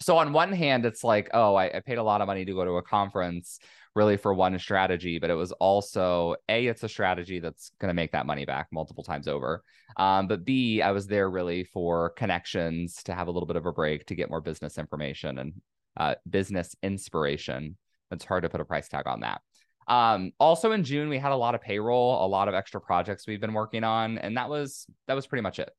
So, 0.01 0.17
on 0.17 0.33
one 0.33 0.51
hand, 0.51 0.85
it's 0.85 1.03
like, 1.03 1.29
oh, 1.33 1.55
I, 1.55 1.65
I 1.77 1.79
paid 1.81 1.97
a 1.97 2.03
lot 2.03 2.21
of 2.21 2.27
money 2.27 2.45
to 2.45 2.53
go 2.53 2.63
to 2.63 2.77
a 2.77 2.81
conference 2.81 3.59
really 3.95 4.17
for 4.17 4.33
one 4.33 4.57
strategy, 4.59 5.19
but 5.19 5.29
it 5.29 5.35
was 5.35 5.51
also 5.53 6.35
A, 6.47 6.67
it's 6.67 6.83
a 6.83 6.89
strategy 6.89 7.39
that's 7.39 7.71
going 7.81 7.89
to 7.89 7.93
make 7.93 8.11
that 8.11 8.25
money 8.25 8.45
back 8.45 8.67
multiple 8.71 9.03
times 9.03 9.27
over. 9.27 9.63
Um, 9.97 10.27
but 10.27 10.45
B, 10.45 10.81
I 10.81 10.91
was 10.91 11.07
there 11.07 11.29
really 11.29 11.63
for 11.63 12.11
connections 12.11 13.03
to 13.03 13.13
have 13.13 13.27
a 13.27 13.31
little 13.31 13.47
bit 13.47 13.55
of 13.55 13.65
a 13.65 13.73
break 13.73 14.05
to 14.05 14.15
get 14.15 14.29
more 14.29 14.41
business 14.41 14.77
information 14.77 15.39
and 15.39 15.53
uh, 15.97 16.15
business 16.29 16.75
inspiration. 16.81 17.77
It's 18.11 18.25
hard 18.25 18.43
to 18.43 18.49
put 18.49 18.61
a 18.61 18.65
price 18.65 18.87
tag 18.87 19.07
on 19.07 19.21
that. 19.21 19.41
Um, 19.87 20.31
also 20.39 20.71
in 20.71 20.83
June, 20.83 21.09
we 21.09 21.17
had 21.17 21.31
a 21.31 21.35
lot 21.35 21.55
of 21.55 21.61
payroll, 21.61 22.23
a 22.23 22.27
lot 22.27 22.47
of 22.47 22.53
extra 22.53 22.79
projects 22.79 23.25
we've 23.27 23.41
been 23.41 23.53
working 23.53 23.83
on, 23.83 24.19
and 24.19 24.37
that 24.37 24.49
was 24.49 24.85
that 25.07 25.15
was 25.15 25.25
pretty 25.25 25.41
much 25.41 25.57
it. 25.57 25.71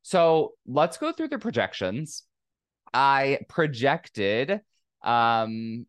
So 0.00 0.54
let's 0.66 0.96
go 0.96 1.12
through 1.12 1.28
the 1.28 1.38
projections. 1.38 2.24
I 2.94 3.40
projected 3.48 4.60
um 5.02 5.86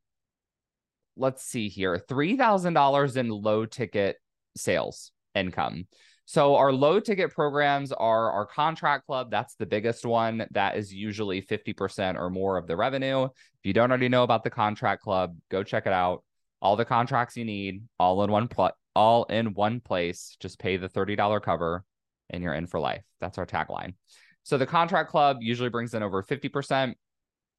let's 1.16 1.44
see 1.44 1.70
here, 1.70 1.98
$3,000 2.10 3.18
in 3.18 3.30
low 3.30 3.66
ticket 3.66 4.18
sales 4.56 5.12
income. 5.36 5.88
So 6.26 6.56
our 6.56 6.72
low 6.72 7.00
ticket 7.00 7.32
programs 7.32 7.92
are 7.92 8.32
our 8.32 8.46
contract 8.46 9.06
club. 9.06 9.30
That's 9.30 9.56
the 9.56 9.66
biggest 9.66 10.06
one. 10.06 10.46
That 10.52 10.78
is 10.78 10.94
usually 10.94 11.42
50% 11.42 12.18
or 12.18 12.30
more 12.30 12.58
of 12.58 12.66
the 12.66 12.78
revenue. 12.78 13.26
If 13.26 13.66
you 13.66 13.74
don't 13.74 13.92
already 13.92 14.10
know 14.10 14.24
about 14.24 14.44
the 14.44 14.50
contract 14.50 15.04
club, 15.04 15.36
go 15.50 15.64
check 15.64 15.86
it 15.86 15.94
out. 15.94 16.24
All 16.62 16.78
the 16.78 16.86
contracts 16.86 17.36
you 17.36 17.44
need, 17.44 17.84
all 18.00 18.24
in 18.24 18.32
one 18.32 18.48
pl- 18.48 18.72
all 18.96 19.26
in 19.26 19.54
one 19.54 19.82
place. 19.82 20.38
Just 20.40 20.60
pay 20.60 20.78
the 20.78 20.88
$30 20.88 21.42
cover 21.42 21.84
and 22.30 22.42
you're 22.42 22.54
in 22.54 22.68
for 22.68 22.80
life. 22.80 23.04
That's 23.20 23.38
our 23.38 23.46
tagline. 23.46 23.96
So 24.44 24.58
the 24.58 24.66
contract 24.66 25.10
club 25.10 25.38
usually 25.42 25.70
brings 25.70 25.94
in 25.94 26.04
over 26.04 26.22
50%. 26.22 26.94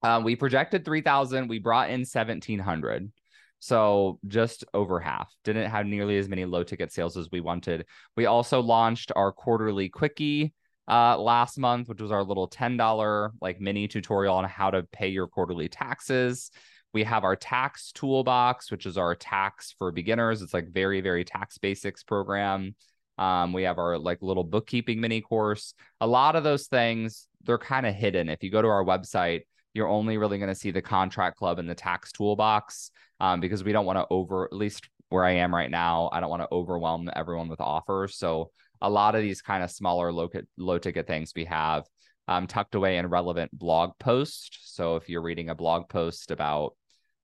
Um, 0.02 0.22
we 0.22 0.36
projected 0.36 0.84
3000, 0.84 1.48
we 1.48 1.58
brought 1.58 1.88
in 1.88 2.00
1700. 2.00 3.10
So 3.58 4.18
just 4.28 4.64
over 4.74 5.00
half. 5.00 5.34
Didn't 5.42 5.70
have 5.70 5.86
nearly 5.86 6.18
as 6.18 6.28
many 6.28 6.44
low 6.44 6.62
ticket 6.62 6.92
sales 6.92 7.16
as 7.16 7.30
we 7.32 7.40
wanted. 7.40 7.86
We 8.14 8.26
also 8.26 8.60
launched 8.60 9.10
our 9.16 9.32
quarterly 9.32 9.88
quickie 9.88 10.52
uh, 10.86 11.18
last 11.18 11.58
month, 11.58 11.88
which 11.88 12.02
was 12.02 12.12
our 12.12 12.22
little 12.22 12.46
$10 12.46 13.30
like 13.40 13.60
mini 13.60 13.88
tutorial 13.88 14.34
on 14.34 14.44
how 14.44 14.70
to 14.70 14.82
pay 14.82 15.08
your 15.08 15.26
quarterly 15.26 15.68
taxes. 15.68 16.50
We 16.92 17.04
have 17.04 17.24
our 17.24 17.36
tax 17.36 17.90
toolbox, 17.92 18.70
which 18.70 18.84
is 18.84 18.98
our 18.98 19.14
tax 19.14 19.74
for 19.78 19.90
beginners. 19.90 20.42
It's 20.42 20.54
like 20.54 20.68
very, 20.68 21.00
very 21.00 21.24
tax 21.24 21.56
basics 21.58 22.02
program. 22.02 22.74
Um, 23.18 23.52
we 23.52 23.62
have 23.62 23.78
our 23.78 23.98
like 23.98 24.22
little 24.22 24.44
bookkeeping 24.44 25.00
mini 25.00 25.20
course. 25.20 25.74
A 26.00 26.06
lot 26.06 26.36
of 26.36 26.44
those 26.44 26.66
things, 26.66 27.28
they're 27.44 27.58
kind 27.58 27.86
of 27.86 27.94
hidden. 27.94 28.28
If 28.28 28.42
you 28.42 28.50
go 28.50 28.62
to 28.62 28.68
our 28.68 28.84
website, 28.84 29.42
you're 29.72 29.88
only 29.88 30.18
really 30.18 30.38
going 30.38 30.48
to 30.48 30.54
see 30.54 30.70
the 30.70 30.82
contract 30.82 31.36
club 31.36 31.58
and 31.58 31.68
the 31.68 31.74
tax 31.74 32.12
toolbox 32.12 32.90
um, 33.20 33.40
because 33.40 33.64
we 33.64 33.72
don't 33.72 33.86
want 33.86 33.98
to 33.98 34.06
over, 34.10 34.44
at 34.44 34.52
least 34.52 34.88
where 35.08 35.24
I 35.24 35.32
am 35.32 35.54
right 35.54 35.70
now, 35.70 36.10
I 36.12 36.20
don't 36.20 36.30
want 36.30 36.42
to 36.42 36.48
overwhelm 36.52 37.10
everyone 37.14 37.48
with 37.48 37.60
offers. 37.60 38.16
So 38.16 38.50
a 38.80 38.90
lot 38.90 39.14
of 39.14 39.22
these 39.22 39.42
kind 39.42 39.62
of 39.62 39.70
smaller 39.70 40.12
low, 40.12 40.28
low 40.56 40.78
ticket 40.78 41.06
things 41.06 41.32
we 41.34 41.44
have 41.44 41.84
um, 42.28 42.46
tucked 42.46 42.74
away 42.74 42.96
in 42.96 43.06
relevant 43.06 43.56
blog 43.56 43.92
posts. 43.98 44.58
So 44.64 44.96
if 44.96 45.08
you're 45.08 45.22
reading 45.22 45.50
a 45.50 45.54
blog 45.54 45.88
post 45.88 46.30
about 46.30 46.74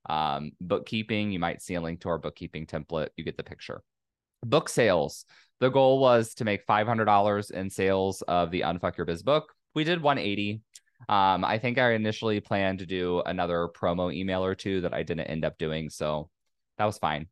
um, 0.08 0.52
bookkeeping, 0.60 1.30
you 1.30 1.38
might 1.38 1.62
see 1.62 1.74
a 1.74 1.80
link 1.80 2.00
to 2.00 2.08
our 2.08 2.18
bookkeeping 2.18 2.66
template. 2.66 3.08
You 3.16 3.24
get 3.24 3.36
the 3.36 3.42
picture. 3.42 3.82
Book 4.44 4.68
sales. 4.68 5.24
The 5.60 5.70
goal 5.70 6.00
was 6.00 6.34
to 6.34 6.44
make 6.44 6.66
$500 6.66 7.50
in 7.50 7.70
sales 7.70 8.22
of 8.22 8.50
the 8.50 8.62
Unfuck 8.62 8.96
Your 8.96 9.04
Biz 9.04 9.22
book. 9.22 9.52
We 9.74 9.84
did 9.84 10.02
180. 10.02 10.62
Um, 11.08 11.44
I 11.44 11.58
think 11.58 11.78
I 11.78 11.92
initially 11.92 12.40
planned 12.40 12.80
to 12.80 12.86
do 12.86 13.20
another 13.20 13.68
promo 13.68 14.12
email 14.12 14.44
or 14.44 14.54
two 14.54 14.80
that 14.82 14.94
I 14.94 15.02
didn't 15.02 15.26
end 15.26 15.44
up 15.44 15.58
doing. 15.58 15.90
So 15.90 16.30
that 16.78 16.84
was 16.84 16.98
fine. 16.98 17.26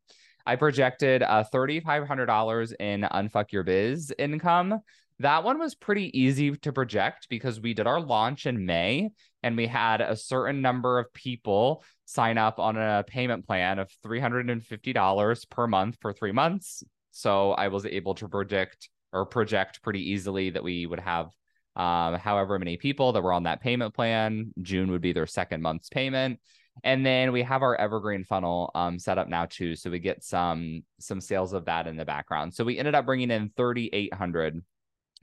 I 0.45 0.55
projected 0.55 1.21
uh, 1.23 1.43
$3,500 1.53 2.73
in 2.79 3.01
Unfuck 3.01 3.51
Your 3.51 3.63
Biz 3.63 4.13
income. 4.17 4.79
That 5.19 5.43
one 5.43 5.59
was 5.59 5.75
pretty 5.75 6.17
easy 6.17 6.55
to 6.57 6.71
project 6.71 7.27
because 7.29 7.59
we 7.59 7.73
did 7.73 7.87
our 7.87 7.99
launch 7.99 8.45
in 8.45 8.65
May 8.65 9.09
and 9.43 9.57
we 9.57 9.67
had 9.67 10.01
a 10.01 10.15
certain 10.15 10.61
number 10.61 10.97
of 10.97 11.13
people 11.13 11.83
sign 12.05 12.37
up 12.37 12.57
on 12.57 12.77
a 12.77 13.03
payment 13.05 13.45
plan 13.45 13.79
of 13.79 13.91
$350 14.05 15.49
per 15.49 15.67
month 15.67 15.97
for 15.99 16.13
three 16.13 16.31
months. 16.31 16.83
So 17.11 17.51
I 17.51 17.67
was 17.67 17.85
able 17.85 18.15
to 18.15 18.27
predict 18.27 18.89
or 19.11 19.25
project 19.25 19.81
pretty 19.81 20.11
easily 20.11 20.51
that 20.51 20.63
we 20.63 20.85
would 20.85 20.99
have 20.99 21.27
um, 21.75 22.15
however 22.15 22.59
many 22.59 22.77
people 22.77 23.13
that 23.13 23.23
were 23.23 23.33
on 23.33 23.43
that 23.43 23.61
payment 23.61 23.93
plan. 23.93 24.53
June 24.61 24.91
would 24.91 25.01
be 25.01 25.13
their 25.13 25.27
second 25.27 25.61
month's 25.61 25.89
payment. 25.89 26.39
And 26.83 27.05
then 27.05 27.31
we 27.31 27.43
have 27.43 27.61
our 27.61 27.75
evergreen 27.75 28.23
funnel 28.23 28.71
um, 28.73 28.99
set 28.99 29.17
up 29.17 29.27
now 29.27 29.45
too, 29.45 29.75
so 29.75 29.89
we 29.89 29.99
get 29.99 30.23
some 30.23 30.83
some 30.99 31.19
sales 31.19 31.51
of 31.53 31.65
that 31.65 31.87
in 31.87 31.97
the 31.97 32.05
background. 32.05 32.53
So 32.53 32.63
we 32.63 32.77
ended 32.77 32.95
up 32.95 33.05
bringing 33.05 33.31
in 33.31 33.49
thirty 33.57 33.89
eight 33.91 34.13
hundred 34.13 34.63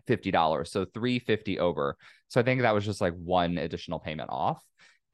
fifty 0.07 0.31
dollars, 0.31 0.71
so 0.71 0.85
three 0.85 1.19
fifty 1.19 1.59
over. 1.59 1.97
So 2.29 2.41
I 2.41 2.43
think 2.43 2.61
that 2.61 2.75
was 2.75 2.85
just 2.85 3.01
like 3.01 3.15
one 3.15 3.57
additional 3.57 4.01
payment 4.01 4.29
off. 4.31 4.63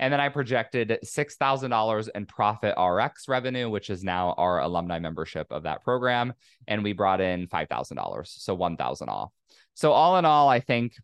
And 0.02 0.12
then 0.12 0.18
I 0.18 0.30
projected 0.30 0.98
six 1.04 1.36
thousand 1.36 1.70
dollars 1.70 2.08
in 2.08 2.26
Profit 2.26 2.74
RX 2.76 3.28
revenue, 3.28 3.70
which 3.70 3.88
is 3.88 4.02
now 4.02 4.34
our 4.36 4.60
alumni 4.60 4.98
membership 4.98 5.46
of 5.52 5.62
that 5.62 5.84
program, 5.84 6.32
and 6.66 6.82
we 6.82 6.92
brought 6.92 7.20
in 7.20 7.46
five 7.46 7.68
thousand 7.68 7.98
dollars, 7.98 8.34
so 8.36 8.52
one 8.52 8.76
thousand 8.76 9.10
off. 9.10 9.30
So 9.74 9.92
all 9.92 10.18
in 10.18 10.24
all, 10.24 10.48
I 10.48 10.58
think 10.58 10.94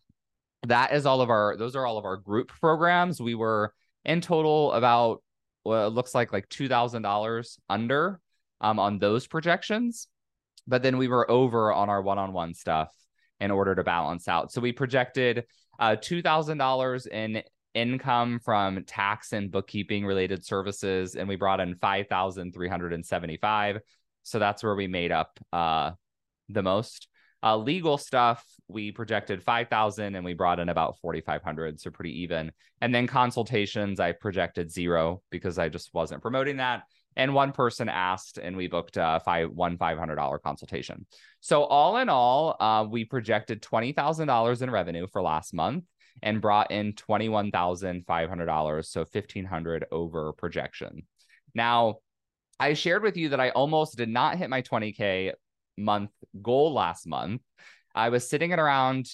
that 0.67 0.91
is 0.91 1.05
all 1.05 1.21
of 1.21 1.29
our 1.29 1.55
those 1.55 1.77
are 1.77 1.87
all 1.87 1.97
of 1.97 2.03
our 2.03 2.17
group 2.17 2.49
programs. 2.49 3.21
We 3.21 3.35
were 3.35 3.73
in 4.03 4.19
total 4.19 4.73
about 4.73 5.23
well 5.63 5.87
it 5.87 5.91
looks 5.91 6.13
like 6.13 6.33
like 6.33 6.49
$2000 6.49 7.57
under 7.69 8.19
um, 8.59 8.79
on 8.79 8.99
those 8.99 9.27
projections. 9.27 10.07
But 10.67 10.83
then 10.83 10.97
we 10.97 11.07
were 11.07 11.31
over 11.31 11.71
on 11.71 11.89
our 11.89 12.01
one-on-one 12.01 12.53
stuff 12.53 12.93
in 13.39 13.49
order 13.49 13.75
to 13.75 13.83
balance 13.85 14.27
out. 14.27 14.51
So 14.51 14.59
we 14.59 14.73
projected 14.73 15.45
uh, 15.79 15.95
$2000 15.95 17.07
in 17.07 17.43
income 17.73 18.39
from 18.39 18.83
tax 18.83 19.33
and 19.33 19.51
bookkeeping 19.51 20.05
related 20.05 20.45
services 20.45 21.15
and 21.15 21.27
we 21.27 21.35
brought 21.35 21.59
in 21.59 21.75
5375 21.75 23.79
so 24.23 24.39
that's 24.39 24.63
where 24.63 24.75
we 24.75 24.87
made 24.87 25.11
up 25.11 25.39
uh, 25.53 25.91
the 26.49 26.63
most 26.63 27.07
uh, 27.41 27.57
legal 27.57 27.97
stuff, 27.97 28.43
we 28.67 28.91
projected 28.91 29.41
5,000 29.41 30.15
and 30.15 30.25
we 30.25 30.33
brought 30.33 30.59
in 30.59 30.69
about 30.69 30.99
4,500. 30.99 31.79
So 31.79 31.89
pretty 31.89 32.21
even. 32.21 32.51
And 32.81 32.93
then 32.93 33.07
consultations, 33.07 33.99
I 33.99 34.11
projected 34.11 34.71
zero 34.71 35.21
because 35.29 35.57
I 35.57 35.69
just 35.69 35.93
wasn't 35.93 36.21
promoting 36.21 36.57
that. 36.57 36.83
And 37.15 37.33
one 37.33 37.51
person 37.51 37.89
asked, 37.89 38.37
and 38.37 38.55
we 38.55 38.67
booked 38.67 38.95
a 38.95 39.19
five 39.25 39.49
one 39.49 39.77
five 39.77 39.97
hundred 39.97 40.15
dollar 40.15 40.37
consultation. 40.37 41.05
So 41.41 41.63
all 41.63 41.97
in 41.97 42.07
all, 42.07 42.55
uh, 42.59 42.85
we 42.89 43.03
projected 43.03 43.61
twenty 43.61 43.91
thousand 43.91 44.27
dollars 44.27 44.61
in 44.61 44.69
revenue 44.69 45.07
for 45.07 45.21
last 45.21 45.53
month 45.53 45.83
and 46.21 46.41
brought 46.41 46.71
in 46.71 46.93
twenty 46.93 47.29
one 47.29 47.51
thousand 47.51 48.05
five 48.05 48.29
hundred 48.29 48.47
dollars, 48.47 48.89
so 48.89 49.05
fifteen 49.05 49.45
hundred 49.45 49.85
over 49.91 50.33
projection. 50.33 51.03
Now, 51.55 51.97
I 52.59 52.73
shared 52.73 53.03
with 53.03 53.17
you 53.17 53.29
that 53.29 53.39
I 53.39 53.49
almost 53.49 53.97
did 53.97 54.09
not 54.09 54.37
hit 54.37 54.49
my 54.49 54.61
twenty 54.61 54.91
k 54.91 55.33
month 55.77 56.11
goal 56.41 56.73
last 56.73 57.07
month. 57.07 57.41
I 57.95 58.09
was 58.09 58.29
sitting 58.29 58.53
at 58.53 58.59
around, 58.59 59.09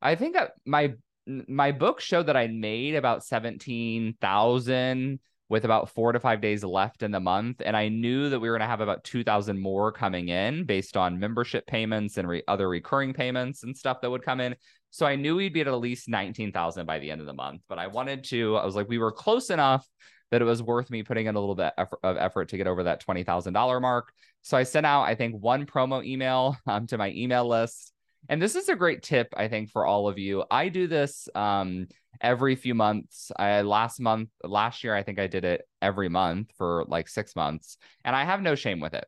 I 0.00 0.14
think 0.14 0.36
my 0.66 0.94
my 1.26 1.72
book 1.72 2.00
showed 2.00 2.26
that 2.26 2.36
I 2.36 2.46
made 2.46 2.94
about 2.94 3.24
seventeen 3.24 4.14
thousand 4.20 5.20
with 5.48 5.64
about 5.64 5.90
four 5.90 6.12
to 6.12 6.20
five 6.20 6.40
days 6.40 6.62
left 6.62 7.02
in 7.02 7.10
the 7.10 7.18
month, 7.18 7.60
and 7.64 7.76
I 7.76 7.88
knew 7.88 8.30
that 8.30 8.38
we 8.38 8.48
were 8.48 8.56
going 8.56 8.66
to 8.66 8.70
have 8.70 8.80
about 8.80 9.02
two 9.02 9.24
thousand 9.24 9.58
more 9.58 9.90
coming 9.90 10.28
in 10.28 10.64
based 10.64 10.96
on 10.96 11.18
membership 11.18 11.66
payments 11.66 12.18
and 12.18 12.28
re- 12.28 12.44
other 12.46 12.68
recurring 12.68 13.12
payments 13.12 13.64
and 13.64 13.76
stuff 13.76 14.00
that 14.00 14.10
would 14.10 14.22
come 14.22 14.40
in. 14.40 14.54
So 14.90 15.06
I 15.06 15.16
knew 15.16 15.36
we'd 15.36 15.52
be 15.52 15.60
at 15.60 15.68
at 15.68 15.74
least 15.74 16.08
nineteen 16.08 16.52
thousand 16.52 16.86
by 16.86 16.98
the 16.98 17.10
end 17.10 17.20
of 17.20 17.26
the 17.26 17.32
month. 17.32 17.62
But 17.68 17.78
I 17.78 17.86
wanted 17.86 18.24
to, 18.24 18.56
I 18.56 18.64
was 18.64 18.74
like, 18.74 18.88
we 18.88 18.98
were 18.98 19.12
close 19.12 19.50
enough 19.50 19.86
that 20.30 20.42
it 20.42 20.44
was 20.44 20.62
worth 20.62 20.90
me 20.90 21.02
putting 21.02 21.26
in 21.26 21.34
a 21.34 21.40
little 21.40 21.54
bit 21.54 21.72
of 21.76 22.16
effort 22.16 22.48
to 22.50 22.56
get 22.56 22.66
over 22.66 22.84
that 22.84 23.04
$20,000 23.04 23.80
mark. 23.80 24.12
So 24.42 24.56
I 24.56 24.62
sent 24.62 24.86
out, 24.86 25.02
I 25.02 25.14
think, 25.14 25.34
one 25.34 25.66
promo 25.66 26.04
email 26.04 26.56
um, 26.66 26.86
to 26.88 26.98
my 26.98 27.10
email 27.10 27.46
list. 27.48 27.92
And 28.28 28.40
this 28.40 28.54
is 28.54 28.68
a 28.68 28.76
great 28.76 29.02
tip, 29.02 29.28
I 29.36 29.48
think, 29.48 29.70
for 29.70 29.86
all 29.86 30.06
of 30.06 30.18
you. 30.18 30.44
I 30.50 30.68
do 30.68 30.86
this 30.86 31.28
um, 31.34 31.88
every 32.20 32.54
few 32.54 32.74
months. 32.74 33.32
I 33.36 33.62
last 33.62 33.98
month, 33.98 34.28
last 34.44 34.84
year, 34.84 34.94
I 34.94 35.02
think 35.02 35.18
I 35.18 35.26
did 35.26 35.44
it 35.44 35.62
every 35.80 36.08
month 36.08 36.52
for 36.56 36.84
like 36.86 37.08
six 37.08 37.34
months. 37.34 37.78
And 38.04 38.14
I 38.14 38.24
have 38.24 38.42
no 38.42 38.54
shame 38.54 38.78
with 38.78 38.94
it 38.94 39.06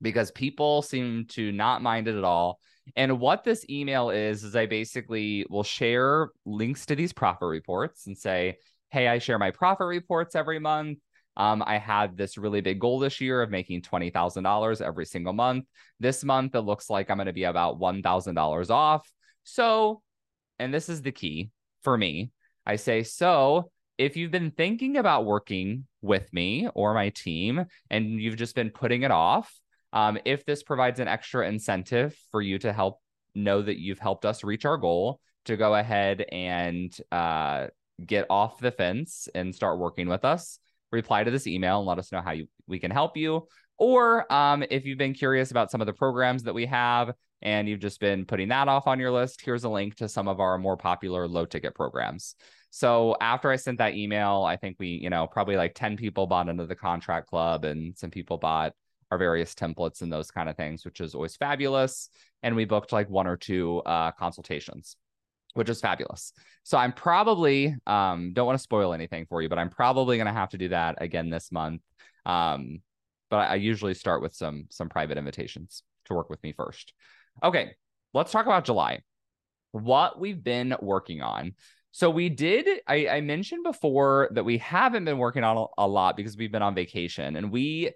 because 0.00 0.30
people 0.30 0.82
seem 0.82 1.26
to 1.26 1.52
not 1.52 1.82
mind 1.82 2.08
it 2.08 2.16
at 2.16 2.24
all. 2.24 2.58
And 2.96 3.20
what 3.20 3.44
this 3.44 3.64
email 3.68 4.10
is, 4.10 4.44
is 4.44 4.56
I 4.56 4.66
basically 4.66 5.46
will 5.48 5.62
share 5.62 6.30
links 6.44 6.86
to 6.86 6.96
these 6.96 7.12
profit 7.12 7.48
reports 7.48 8.06
and 8.06 8.16
say, 8.16 8.58
hey, 8.90 9.08
I 9.08 9.18
share 9.18 9.38
my 9.38 9.50
profit 9.50 9.86
reports 9.86 10.34
every 10.34 10.58
month. 10.58 10.98
Um, 11.36 11.62
I 11.64 11.78
had 11.78 12.16
this 12.16 12.36
really 12.36 12.60
big 12.60 12.80
goal 12.80 12.98
this 12.98 13.20
year 13.20 13.42
of 13.42 13.50
making 13.50 13.82
$20,000 13.82 14.82
every 14.82 15.06
single 15.06 15.32
month. 15.32 15.66
This 16.00 16.24
month, 16.24 16.54
it 16.54 16.62
looks 16.62 16.90
like 16.90 17.10
I'm 17.10 17.16
going 17.16 17.26
to 17.26 17.32
be 17.32 17.44
about 17.44 17.78
$1,000 17.78 18.70
off. 18.70 19.08
So, 19.44 20.02
and 20.58 20.74
this 20.74 20.88
is 20.88 21.02
the 21.02 21.12
key 21.12 21.50
for 21.82 21.96
me. 21.96 22.32
I 22.66 22.76
say, 22.76 23.04
so 23.04 23.70
if 23.98 24.16
you've 24.16 24.32
been 24.32 24.50
thinking 24.50 24.96
about 24.96 25.26
working 25.26 25.86
with 26.02 26.32
me 26.32 26.68
or 26.74 26.92
my 26.92 27.10
team 27.10 27.64
and 27.90 28.20
you've 28.20 28.36
just 28.36 28.54
been 28.54 28.70
putting 28.70 29.02
it 29.02 29.10
off, 29.10 29.52
um, 29.92 30.18
if 30.24 30.44
this 30.44 30.62
provides 30.62 31.00
an 31.00 31.08
extra 31.08 31.46
incentive 31.46 32.16
for 32.30 32.42
you 32.42 32.58
to 32.58 32.72
help 32.72 33.00
know 33.34 33.62
that 33.62 33.78
you've 33.78 33.98
helped 33.98 34.24
us 34.24 34.44
reach 34.44 34.64
our 34.64 34.76
goal, 34.76 35.20
to 35.44 35.56
go 35.56 35.74
ahead 35.74 36.24
and 36.30 36.96
uh, 37.10 37.68
get 38.04 38.26
off 38.28 38.58
the 38.58 38.70
fence 38.70 39.28
and 39.34 39.54
start 39.54 39.78
working 39.78 40.08
with 40.08 40.24
us, 40.24 40.58
reply 40.92 41.24
to 41.24 41.30
this 41.30 41.46
email 41.46 41.78
and 41.78 41.86
let 41.86 41.98
us 41.98 42.12
know 42.12 42.20
how 42.20 42.32
you, 42.32 42.46
we 42.66 42.78
can 42.78 42.90
help 42.90 43.16
you. 43.16 43.46
Or 43.78 44.30
um, 44.32 44.64
if 44.70 44.84
you've 44.84 44.98
been 44.98 45.14
curious 45.14 45.50
about 45.50 45.70
some 45.70 45.80
of 45.80 45.86
the 45.86 45.92
programs 45.92 46.42
that 46.42 46.54
we 46.54 46.66
have 46.66 47.12
and 47.42 47.68
you've 47.68 47.80
just 47.80 48.00
been 48.00 48.24
putting 48.24 48.48
that 48.48 48.68
off 48.68 48.86
on 48.86 48.98
your 48.98 49.12
list, 49.12 49.40
here's 49.42 49.64
a 49.64 49.68
link 49.68 49.94
to 49.96 50.08
some 50.08 50.28
of 50.28 50.40
our 50.40 50.58
more 50.58 50.76
popular 50.76 51.28
low 51.28 51.46
ticket 51.46 51.74
programs. 51.74 52.34
So 52.70 53.16
after 53.20 53.50
I 53.50 53.56
sent 53.56 53.78
that 53.78 53.94
email, 53.94 54.44
I 54.46 54.56
think 54.56 54.76
we, 54.78 54.88
you 54.88 55.10
know, 55.10 55.26
probably 55.26 55.56
like 55.56 55.74
10 55.74 55.96
people 55.96 56.26
bought 56.26 56.48
into 56.48 56.66
the 56.66 56.74
contract 56.74 57.28
club 57.28 57.64
and 57.64 57.96
some 57.96 58.10
people 58.10 58.36
bought 58.36 58.72
our 59.10 59.18
various 59.18 59.54
templates 59.54 60.02
and 60.02 60.12
those 60.12 60.30
kind 60.30 60.48
of 60.48 60.56
things, 60.56 60.84
which 60.84 61.00
is 61.00 61.14
always 61.14 61.36
fabulous. 61.36 62.10
And 62.42 62.54
we 62.54 62.64
booked 62.64 62.92
like 62.92 63.08
one 63.08 63.26
or 63.26 63.36
two 63.36 63.78
uh, 63.86 64.12
consultations 64.12 64.96
which 65.54 65.68
is 65.68 65.80
fabulous. 65.80 66.32
So 66.62 66.78
I'm 66.78 66.92
probably 66.92 67.74
um, 67.86 68.32
don't 68.32 68.46
want 68.46 68.58
to 68.58 68.62
spoil 68.62 68.92
anything 68.92 69.26
for 69.26 69.42
you, 69.42 69.48
but 69.48 69.58
I'm 69.58 69.70
probably 69.70 70.16
going 70.16 70.26
to 70.26 70.32
have 70.32 70.50
to 70.50 70.58
do 70.58 70.68
that 70.68 71.02
again 71.02 71.30
this 71.30 71.50
month. 71.50 71.82
Um, 72.24 72.80
but 73.30 73.38
I, 73.38 73.46
I 73.46 73.54
usually 73.56 73.94
start 73.94 74.22
with 74.22 74.34
some 74.34 74.66
some 74.70 74.88
private 74.88 75.18
invitations 75.18 75.82
to 76.06 76.14
work 76.14 76.30
with 76.30 76.42
me 76.42 76.52
first. 76.52 76.92
Okay, 77.42 77.72
let's 78.14 78.30
talk 78.30 78.46
about 78.46 78.64
July. 78.64 79.00
What 79.72 80.20
we've 80.20 80.42
been 80.42 80.76
working 80.80 81.22
on. 81.22 81.54
So 81.90 82.10
we 82.10 82.28
did. 82.28 82.68
I, 82.86 83.08
I 83.08 83.20
mentioned 83.20 83.64
before 83.64 84.28
that 84.32 84.44
we 84.44 84.58
haven't 84.58 85.06
been 85.06 85.18
working 85.18 85.42
on 85.42 85.56
a, 85.56 85.64
a 85.78 85.88
lot 85.88 86.16
because 86.16 86.36
we've 86.36 86.52
been 86.52 86.62
on 86.62 86.74
vacation, 86.74 87.36
and 87.36 87.50
we 87.50 87.90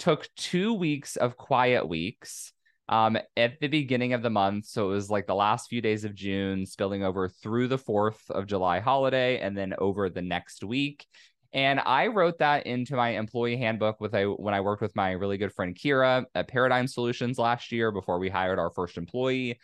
took 0.00 0.26
two 0.34 0.74
weeks 0.74 1.14
of 1.16 1.36
quiet 1.36 1.88
weeks 1.88 2.52
um, 2.88 3.16
at 3.36 3.60
the 3.60 3.68
beginning 3.68 4.14
of 4.14 4.22
the 4.22 4.30
month. 4.30 4.66
So 4.66 4.90
it 4.90 4.94
was 4.94 5.10
like 5.10 5.28
the 5.28 5.34
last 5.34 5.68
few 5.68 5.80
days 5.80 6.04
of 6.04 6.14
June, 6.14 6.66
spilling 6.66 7.04
over 7.04 7.28
through 7.28 7.68
the 7.68 7.78
4th 7.78 8.30
of 8.30 8.46
July 8.46 8.80
holiday 8.80 9.38
and 9.38 9.56
then 9.56 9.74
over 9.78 10.10
the 10.10 10.22
next 10.22 10.64
week. 10.64 11.06
And 11.52 11.80
I 11.80 12.08
wrote 12.08 12.38
that 12.38 12.66
into 12.66 12.96
my 12.96 13.10
employee 13.10 13.56
handbook 13.56 14.00
with 14.00 14.14
a 14.14 14.24
when 14.24 14.54
I 14.54 14.60
worked 14.60 14.82
with 14.82 14.96
my 14.96 15.12
really 15.12 15.36
good 15.36 15.52
friend 15.52 15.76
Kira 15.76 16.24
at 16.34 16.48
Paradigm 16.48 16.86
Solutions 16.86 17.38
last 17.38 17.72
year 17.72 17.92
before 17.92 18.18
we 18.18 18.28
hired 18.28 18.58
our 18.58 18.70
first 18.70 18.96
employee. 18.96 19.58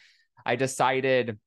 I 0.45 0.57
decided 0.57 1.39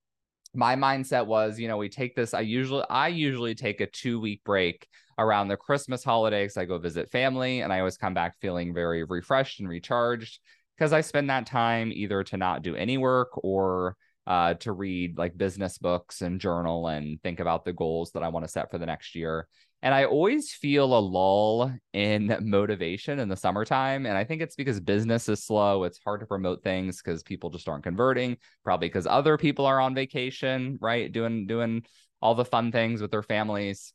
my 0.53 0.75
mindset 0.75 1.25
was, 1.25 1.59
you 1.59 1.67
know, 1.67 1.77
we 1.77 1.89
take 1.89 2.15
this. 2.15 2.33
I 2.33 2.41
usually 2.41 2.83
I 2.89 3.07
usually 3.09 3.55
take 3.55 3.81
a 3.81 3.87
two 3.87 4.19
week 4.19 4.43
break 4.43 4.87
around 5.17 5.47
the 5.47 5.57
Christmas 5.57 6.03
holidays. 6.03 6.57
I 6.57 6.65
go 6.65 6.77
visit 6.77 7.11
family 7.11 7.61
and 7.61 7.71
I 7.71 7.79
always 7.79 7.97
come 7.97 8.13
back 8.13 8.35
feeling 8.39 8.73
very 8.73 9.03
refreshed 9.03 9.59
and 9.59 9.69
recharged 9.69 10.39
because 10.77 10.93
I 10.93 11.01
spend 11.01 11.29
that 11.29 11.45
time 11.45 11.91
either 11.93 12.23
to 12.23 12.37
not 12.37 12.61
do 12.61 12.75
any 12.75 12.97
work 12.97 13.29
or 13.43 13.95
uh, 14.25 14.53
to 14.55 14.71
read 14.71 15.17
like 15.17 15.37
business 15.37 15.77
books 15.77 16.21
and 16.21 16.39
journal 16.39 16.87
and 16.87 17.21
think 17.21 17.39
about 17.39 17.65
the 17.65 17.73
goals 17.73 18.11
that 18.11 18.23
I 18.23 18.29
want 18.29 18.45
to 18.45 18.51
set 18.51 18.71
for 18.71 18.77
the 18.77 18.85
next 18.85 19.15
year. 19.15 19.47
And 19.81 19.93
I 19.93 20.05
always 20.05 20.51
feel 20.51 20.97
a 20.97 20.99
lull 20.99 21.73
in 21.93 22.37
motivation 22.41 23.19
in 23.19 23.29
the 23.29 23.37
summertime. 23.37 24.05
And 24.05 24.17
I 24.17 24.23
think 24.23 24.41
it's 24.41 24.55
because 24.55 24.79
business 24.79 25.29
is 25.29 25.43
slow. 25.43 25.85
It's 25.85 25.99
hard 26.03 26.19
to 26.19 26.25
promote 26.25 26.63
things 26.63 27.01
because 27.01 27.23
people 27.23 27.49
just 27.49 27.69
aren't 27.69 27.83
converting, 27.83 28.37
probably 28.63 28.89
because 28.89 29.07
other 29.07 29.37
people 29.37 29.65
are 29.65 29.79
on 29.79 29.95
vacation, 29.95 30.77
right? 30.81 31.11
Doing 31.11 31.47
doing 31.47 31.85
all 32.21 32.35
the 32.35 32.45
fun 32.45 32.71
things 32.71 33.01
with 33.01 33.11
their 33.11 33.23
families. 33.23 33.93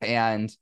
And 0.00 0.54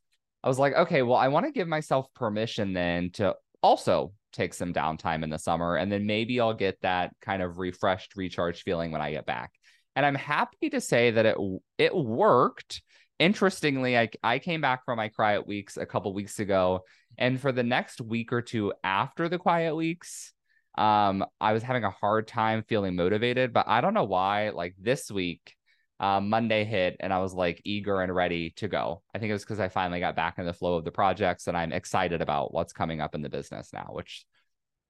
I 0.43 0.47
was 0.47 0.59
like, 0.59 0.73
okay, 0.73 1.01
well, 1.01 1.17
I 1.17 1.27
want 1.27 1.45
to 1.45 1.51
give 1.51 1.67
myself 1.67 2.07
permission 2.15 2.73
then 2.73 3.11
to 3.13 3.35
also 3.61 4.13
take 4.31 4.53
some 4.53 4.73
downtime 4.73 5.23
in 5.23 5.29
the 5.29 5.39
summer 5.39 5.75
and 5.75 5.91
then 5.91 6.05
maybe 6.05 6.39
I'll 6.39 6.53
get 6.53 6.79
that 6.81 7.13
kind 7.21 7.41
of 7.41 7.57
refreshed 7.57 8.15
recharged 8.15 8.63
feeling 8.63 8.91
when 8.91 9.01
I 9.01 9.11
get 9.11 9.25
back. 9.25 9.51
And 9.95 10.05
I'm 10.05 10.15
happy 10.15 10.69
to 10.71 10.81
say 10.81 11.11
that 11.11 11.25
it 11.25 11.37
it 11.77 11.95
worked. 11.95 12.81
Interestingly, 13.19 13.97
I 13.97 14.09
I 14.23 14.39
came 14.39 14.61
back 14.61 14.83
from 14.83 14.97
my 14.97 15.07
quiet 15.09 15.47
weeks 15.47 15.77
a 15.77 15.85
couple 15.85 16.13
weeks 16.13 16.39
ago 16.39 16.83
and 17.17 17.39
for 17.39 17.51
the 17.51 17.63
next 17.63 18.01
week 18.01 18.33
or 18.33 18.41
two 18.41 18.73
after 18.83 19.29
the 19.29 19.37
quiet 19.37 19.75
weeks, 19.75 20.33
um 20.77 21.25
I 21.39 21.53
was 21.53 21.63
having 21.63 21.85
a 21.85 21.91
hard 21.91 22.27
time 22.27 22.63
feeling 22.67 22.95
motivated, 22.95 23.53
but 23.53 23.67
I 23.67 23.81
don't 23.81 23.93
know 23.93 24.03
why 24.03 24.49
like 24.49 24.75
this 24.77 25.09
week 25.09 25.55
um, 25.99 26.29
Monday 26.29 26.65
hit 26.65 26.97
and 26.99 27.13
I 27.13 27.19
was 27.19 27.33
like 27.33 27.61
eager 27.63 28.01
and 28.01 28.13
ready 28.13 28.51
to 28.57 28.67
go. 28.67 29.01
I 29.13 29.19
think 29.19 29.29
it 29.29 29.33
was 29.33 29.43
because 29.43 29.59
I 29.61 29.69
finally 29.69 29.99
got 30.01 30.15
back 30.15 30.37
in 30.37 30.45
the 30.45 30.53
flow 30.53 30.75
of 30.75 30.83
the 30.83 30.91
projects 30.91 31.47
and 31.47 31.55
I'm 31.55 31.71
excited 31.71 32.21
about 32.21 32.53
what's 32.53 32.73
coming 32.73 32.99
up 32.99 33.15
in 33.15 33.21
the 33.21 33.29
business 33.29 33.71
now, 33.71 33.87
which 33.91 34.25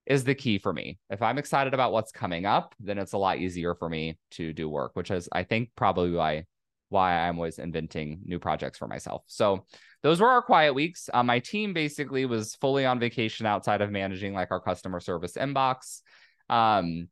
is 0.07 0.23
the 0.23 0.35
key 0.35 0.57
for 0.57 0.73
me. 0.73 0.97
If 1.09 1.21
I'm 1.21 1.37
excited 1.37 1.73
about 1.73 1.91
what's 1.91 2.11
coming 2.11 2.45
up, 2.45 2.73
then 2.79 2.97
it's 2.97 3.13
a 3.13 3.17
lot 3.19 3.37
easier 3.37 3.75
for 3.75 3.89
me 3.89 4.17
to 4.31 4.53
do 4.53 4.67
work, 4.67 4.95
which 4.95 5.11
is 5.11 5.29
I 5.31 5.43
think 5.43 5.69
probably 5.75 6.11
why 6.11 6.45
why 6.89 7.27
I'm 7.27 7.37
always 7.37 7.59
inventing 7.59 8.21
new 8.25 8.39
projects 8.39 8.77
for 8.77 8.87
myself. 8.87 9.23
So 9.27 9.65
those 10.03 10.21
were 10.21 10.29
our 10.29 10.41
quiet 10.41 10.73
weeks. 10.73 11.09
Uh, 11.13 11.23
my 11.23 11.39
team 11.39 11.73
basically 11.73 12.25
was 12.25 12.55
fully 12.55 12.85
on 12.85 12.99
vacation 12.99 13.45
outside 13.45 13.81
of 13.81 13.91
managing 13.91 14.33
like 14.33 14.51
our 14.51 14.59
customer 14.59 14.99
service 14.99 15.33
inbox. 15.33 16.01
Um, 16.49 17.09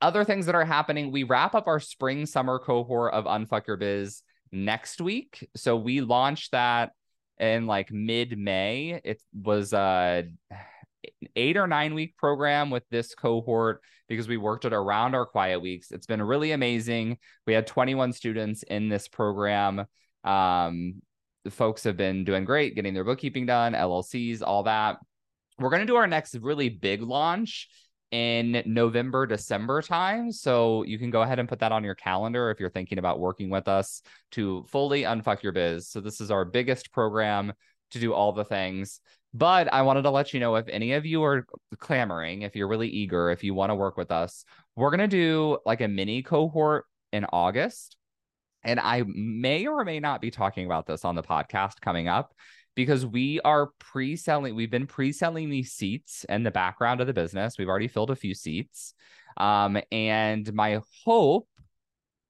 other 0.00 0.24
things 0.24 0.46
that 0.46 0.54
are 0.54 0.64
happening, 0.64 1.12
we 1.12 1.24
wrap 1.24 1.54
up 1.54 1.66
our 1.66 1.80
spring 1.80 2.24
summer 2.24 2.58
cohort 2.58 3.12
of 3.12 3.26
Unfuck 3.26 3.66
Your 3.66 3.76
Biz 3.76 4.22
next 4.50 5.00
week. 5.00 5.48
So 5.56 5.76
we 5.76 6.00
launched 6.00 6.52
that 6.52 6.92
in 7.38 7.66
like 7.66 7.92
mid 7.92 8.38
May. 8.38 9.00
It 9.04 9.20
was 9.34 9.72
a 9.72 10.24
eight 11.36 11.56
or 11.56 11.66
nine 11.66 11.94
week 11.94 12.16
program 12.16 12.70
with 12.70 12.82
this 12.90 13.14
cohort 13.14 13.82
because 14.08 14.28
we 14.28 14.36
worked 14.36 14.64
it 14.64 14.72
around 14.72 15.14
our 15.14 15.24
quiet 15.24 15.60
weeks. 15.60 15.92
It's 15.92 16.06
been 16.06 16.22
really 16.22 16.52
amazing. 16.52 17.18
We 17.46 17.54
had 17.54 17.66
21 17.66 18.12
students 18.12 18.62
in 18.64 18.88
this 18.88 19.08
program. 19.08 19.86
Um, 20.24 21.02
the 21.44 21.50
folks 21.50 21.84
have 21.84 21.96
been 21.96 22.24
doing 22.24 22.44
great, 22.44 22.74
getting 22.74 22.92
their 22.92 23.04
bookkeeping 23.04 23.46
done, 23.46 23.72
LLCs, 23.72 24.42
all 24.42 24.64
that. 24.64 24.98
We're 25.58 25.70
going 25.70 25.80
to 25.80 25.86
do 25.86 25.96
our 25.96 26.06
next 26.06 26.34
really 26.34 26.68
big 26.68 27.02
launch 27.02 27.68
in 28.10 28.62
November, 28.66 29.26
December 29.26 29.82
time. 29.82 30.32
So 30.32 30.82
you 30.82 30.98
can 30.98 31.10
go 31.10 31.22
ahead 31.22 31.38
and 31.38 31.48
put 31.48 31.60
that 31.60 31.72
on 31.72 31.84
your 31.84 31.94
calendar 31.94 32.50
if 32.50 32.58
you're 32.58 32.70
thinking 32.70 32.98
about 32.98 33.20
working 33.20 33.50
with 33.50 33.68
us 33.68 34.02
to 34.32 34.64
fully 34.68 35.02
unfuck 35.02 35.42
your 35.42 35.52
biz. 35.52 35.88
So 35.88 36.00
this 36.00 36.20
is 36.20 36.30
our 36.30 36.44
biggest 36.44 36.92
program 36.92 37.52
to 37.92 38.00
do 38.00 38.12
all 38.12 38.32
the 38.32 38.44
things. 38.44 39.00
But 39.32 39.72
I 39.72 39.82
wanted 39.82 40.02
to 40.02 40.10
let 40.10 40.34
you 40.34 40.40
know 40.40 40.56
if 40.56 40.66
any 40.68 40.92
of 40.94 41.06
you 41.06 41.22
are 41.22 41.46
clamoring, 41.78 42.42
if 42.42 42.56
you're 42.56 42.68
really 42.68 42.88
eager, 42.88 43.30
if 43.30 43.44
you 43.44 43.54
want 43.54 43.70
to 43.70 43.76
work 43.76 43.96
with 43.96 44.10
us, 44.10 44.44
we're 44.74 44.90
going 44.90 45.00
to 45.00 45.08
do 45.08 45.58
like 45.64 45.80
a 45.80 45.88
mini 45.88 46.22
cohort 46.22 46.84
in 47.12 47.24
August. 47.32 47.96
And 48.64 48.80
I 48.80 49.04
may 49.06 49.66
or 49.66 49.84
may 49.84 50.00
not 50.00 50.20
be 50.20 50.30
talking 50.30 50.66
about 50.66 50.86
this 50.86 51.04
on 51.04 51.14
the 51.14 51.22
podcast 51.22 51.80
coming 51.80 52.08
up 52.08 52.34
because 52.74 53.04
we 53.04 53.40
are 53.40 53.70
pre-selling 53.78 54.54
we've 54.54 54.70
been 54.70 54.86
pre-selling 54.86 55.50
these 55.50 55.72
seats 55.72 56.24
in 56.28 56.42
the 56.42 56.50
background 56.50 57.00
of 57.00 57.06
the 57.06 57.12
business 57.12 57.58
we've 57.58 57.68
already 57.68 57.88
filled 57.88 58.10
a 58.10 58.16
few 58.16 58.34
seats 58.34 58.94
um, 59.36 59.78
and 59.90 60.52
my 60.54 60.80
hope 61.04 61.48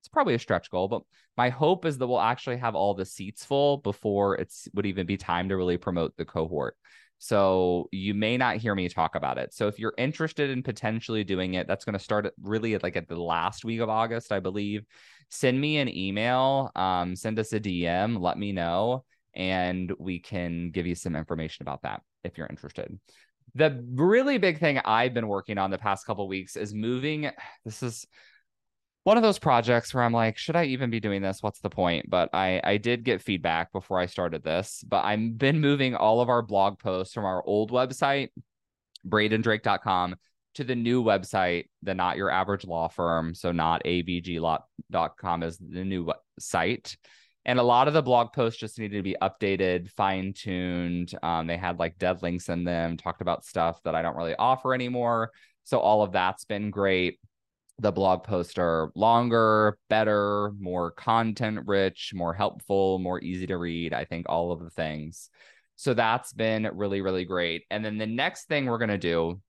it's 0.01 0.09
probably 0.09 0.35
a 0.35 0.39
stretch 0.39 0.71
goal 0.71 0.89
but 0.89 1.03
my 1.41 1.49
hope 1.49 1.85
is 1.85 1.97
that 1.99 2.07
we'll 2.07 2.21
actually 2.21 2.59
have 2.59 2.75
all 2.75 2.95
the 2.95 3.05
seats 3.05 3.45
full 3.45 3.79
before 3.79 4.37
it 4.37 4.53
would 4.75 4.87
even 4.87 5.07
be 5.07 5.17
time 5.17 5.49
to 5.49 5.57
really 5.57 5.79
promote 5.79 6.17
the 6.17 6.25
cohort 6.25 6.77
so 7.23 7.89
you 7.93 8.15
may 8.15 8.37
not 8.37 8.57
hear 8.57 8.75
me 8.75 8.89
talk 8.89 9.15
about 9.15 9.39
it 9.39 9.53
so 9.55 9.67
if 9.67 9.79
you're 9.79 9.95
interested 9.99 10.51
in 10.51 10.63
potentially 10.63 11.25
doing 11.25 11.55
it 11.55 11.67
that's 11.67 11.85
going 11.85 11.99
to 11.99 12.05
start 12.09 12.33
really 12.43 12.75
at 12.75 12.83
like 12.83 12.97
at 12.97 13.09
the 13.09 13.21
last 13.21 13.65
week 13.65 13.81
of 13.81 13.89
august 13.89 14.33
i 14.33 14.41
believe 14.41 14.85
send 15.31 15.61
me 15.61 15.79
an 15.79 15.89
email 15.89 16.71
um, 16.77 17.17
send 17.17 17.39
us 17.39 17.53
a 17.53 17.61
dm 17.61 18.21
let 18.21 18.39
me 18.39 18.53
know 18.53 19.05
and 19.35 19.93
we 19.99 20.19
can 20.19 20.71
give 20.71 20.87
you 20.87 20.95
some 20.95 21.15
information 21.15 21.63
about 21.63 21.83
that 21.83 22.03
if 22.25 22.37
you're 22.37 22.47
interested. 22.49 22.99
The 23.55 23.85
really 23.95 24.39
big 24.39 24.59
thing 24.59 24.81
I've 24.85 25.15
been 25.15 25.29
working 25.29 25.59
on 25.59 25.71
the 25.71 25.79
past 25.79 26.07
couple 26.07 26.27
weeks 26.29 26.57
is 26.57 26.75
moving. 26.75 27.31
This 27.65 27.83
is 27.83 28.07
one 29.05 29.17
of 29.17 29.23
those 29.23 29.39
projects 29.39 29.95
where 29.95 30.03
I'm 30.05 30.13
like, 30.13 30.37
should 30.37 30.57
I 30.57 30.65
even 30.67 30.91
be 30.91 31.01
doing 31.01 31.23
this? 31.23 31.43
What's 31.43 31.61
the 31.61 31.71
point? 31.71 32.11
But 32.11 32.31
I 32.35 32.61
I 32.63 32.77
did 32.77 33.05
get 33.05 33.23
feedback 33.23 33.73
before 33.73 33.99
I 33.99 34.07
started 34.07 34.45
this. 34.45 34.85
But 34.87 35.05
I've 35.05 35.39
been 35.39 35.61
moving 35.61 35.95
all 35.95 36.21
of 36.21 36.29
our 36.29 36.43
blog 36.43 36.79
posts 36.79 37.15
from 37.15 37.25
our 37.25 37.43
old 37.45 37.71
website, 37.71 38.29
bradendrake.com, 39.09 40.17
to 40.55 40.65
the 40.65 40.75
new 40.75 41.03
website, 41.03 41.67
the 41.83 41.95
Not 41.95 42.17
Your 42.17 42.31
Average 42.31 42.67
Law 42.67 42.89
Firm. 42.89 43.35
So 43.35 43.53
notavglaw.com 43.53 45.43
is 45.43 45.59
the 45.59 45.85
new 45.85 46.13
site 46.39 46.97
And 47.47 47.59
a 47.59 47.63
lot 47.63 47.89
of 47.89 47.95
the 47.95 48.03
blog 48.03 48.33
posts 48.33 48.61
just 48.61 48.79
needed 48.79 48.97
to 48.97 49.03
be 49.03 49.17
updated, 49.23 49.91
fine 49.93 50.35
tuned. 50.35 51.15
Um, 51.23 51.47
they 51.47 51.57
had 51.57 51.79
like 51.79 51.99
dead 51.99 52.23
links 52.23 52.49
in 52.51 52.65
them, 52.65 52.97
talked 52.97 53.23
about 53.23 53.45
stuff 53.47 53.83
that 53.85 53.95
I 53.95 54.03
don't 54.03 54.17
really 54.17 54.37
offer 54.37 54.75
anymore. 54.75 55.31
So 55.65 55.79
all 55.79 56.03
of 56.03 56.13
that's 56.13 56.45
been 56.45 56.71
great. 56.71 57.19
The 57.81 57.93
blog 57.93 58.25
posts 58.25 58.59
are 58.59 58.93
longer, 58.95 59.79
better, 59.89 60.53
more 60.59 60.91
content 60.91 61.61
rich, 61.67 62.13
more 62.15 62.35
helpful, 62.35 62.99
more 62.99 63.23
easy 63.23 63.47
to 63.47 63.57
read. 63.57 63.95
I 63.95 64.05
think 64.05 64.27
all 64.29 64.53
of 64.53 64.61
the 64.61 64.69
things. 64.69 65.31
So 65.77 65.95
that's 65.95 66.35
been 66.35 66.69
really, 66.75 67.01
really 67.01 67.25
great. 67.25 67.65
And 67.71 67.83
then 67.83 67.97
the 67.97 68.07
next 68.07 68.49
thing 68.49 68.67
we're 68.67 68.77
going 68.77 68.91
to 68.91 68.99
do, 68.99 69.41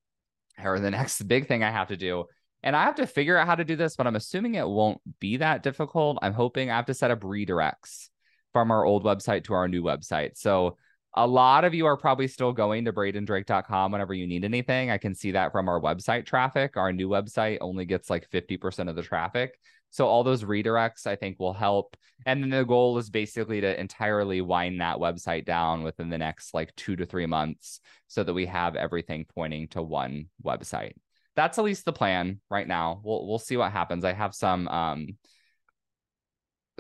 or 0.64 0.80
the 0.80 0.92
next 0.92 1.22
big 1.28 1.50
thing 1.50 1.62
I 1.62 1.72
have 1.72 1.90
to 1.90 1.98
do, 1.98 2.24
and 2.64 2.74
I 2.74 2.84
have 2.84 2.96
to 2.96 3.06
figure 3.08 3.36
out 3.38 3.48
how 3.48 3.56
to 3.56 3.66
do 3.66 3.76
this, 3.76 3.98
but 3.98 4.08
I'm 4.08 4.16
assuming 4.16 4.56
it 4.56 4.66
won't 4.66 5.02
be 5.20 5.38
that 5.38 5.62
difficult. 5.62 6.20
I'm 6.22 6.34
hoping 6.34 6.72
I 6.72 6.78
have 6.78 6.86
to 6.86 6.94
set 6.94 7.12
up 7.12 7.22
redirects 7.22 8.08
from 8.54 8.72
our 8.72 8.86
old 8.86 9.04
website 9.04 9.44
to 9.46 9.56
our 9.56 9.68
new 9.68 9.84
website. 9.84 10.38
So 10.38 10.78
a 11.14 11.28
lot 11.28 11.66
of 11.66 11.74
you 11.74 11.86
are 11.86 11.98
probably 11.98 12.28
still 12.28 12.54
going 12.54 12.86
to 12.86 12.94
bradendrake.com 12.94 13.92
whenever 13.92 14.14
you 14.14 14.28
need 14.28 14.46
anything. 14.46 14.90
I 14.90 14.98
can 14.98 15.14
see 15.14 15.32
that 15.32 15.52
from 15.52 15.68
our 15.68 15.80
website 15.80 16.26
traffic. 16.26 16.78
Our 16.78 16.94
new 16.94 17.10
website 17.10 17.58
only 17.60 17.86
gets 17.86 18.10
like 18.10 18.30
50% 18.30 18.90
of 18.90 18.96
the 18.96 19.04
traffic. 19.04 19.58
So 19.90 20.08
all 20.08 20.24
those 20.24 20.44
redirects 20.44 21.06
I 21.06 21.18
think 21.18 21.38
will 21.38 21.54
help. 21.54 21.98
And 22.26 22.42
then 22.42 22.50
the 22.50 22.64
goal 22.64 22.98
is 22.98 23.10
basically 23.10 23.60
to 23.60 23.80
entirely 23.80 24.40
wind 24.40 24.80
that 24.80 24.98
website 24.98 25.46
down 25.46 25.84
within 25.84 26.10
the 26.10 26.18
next 26.18 26.54
like 26.54 26.74
two 26.76 26.96
to 26.96 27.06
three 27.06 27.26
months 27.26 27.82
so 28.08 28.24
that 28.24 28.34
we 28.34 28.46
have 28.46 28.76
everything 28.76 29.26
pointing 29.34 29.68
to 29.70 29.82
one 29.82 30.28
website 30.46 30.94
that's 31.36 31.58
at 31.58 31.66
least 31.66 31.86
the 31.86 31.94
plan 31.94 32.40
right 32.50 32.68
now. 32.68 33.02
We'll 33.04 33.28
we'll 33.28 33.40
see 33.40 33.58
what 33.58 33.72
happens. 33.72 34.04
I 34.04 34.14
have 34.14 34.36
some 34.36 34.68
um 34.68 35.08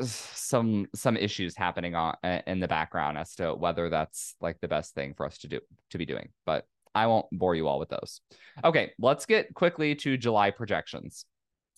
some 0.10 0.88
some 0.96 1.18
issues 1.18 1.56
happening 1.56 1.96
on 1.96 2.16
in 2.48 2.60
the 2.60 2.68
background 2.68 3.18
as 3.18 3.36
to 3.36 3.54
whether 3.54 3.90
that's 3.90 4.36
like 4.42 4.60
the 4.62 4.68
best 4.68 4.94
thing 4.94 5.14
for 5.14 5.26
us 5.26 5.38
to 5.40 5.48
do 5.48 5.60
to 5.92 5.98
be 5.98 6.06
doing. 6.06 6.30
But 6.46 6.66
I 6.94 7.08
won't 7.08 7.28
bore 7.32 7.56
you 7.56 7.68
all 7.68 7.80
with 7.80 7.90
those. 7.90 8.22
Okay, 8.64 8.92
let's 9.00 9.26
get 9.26 9.54
quickly 9.54 9.96
to 9.96 10.18
July 10.18 10.52
projections. 10.52 11.26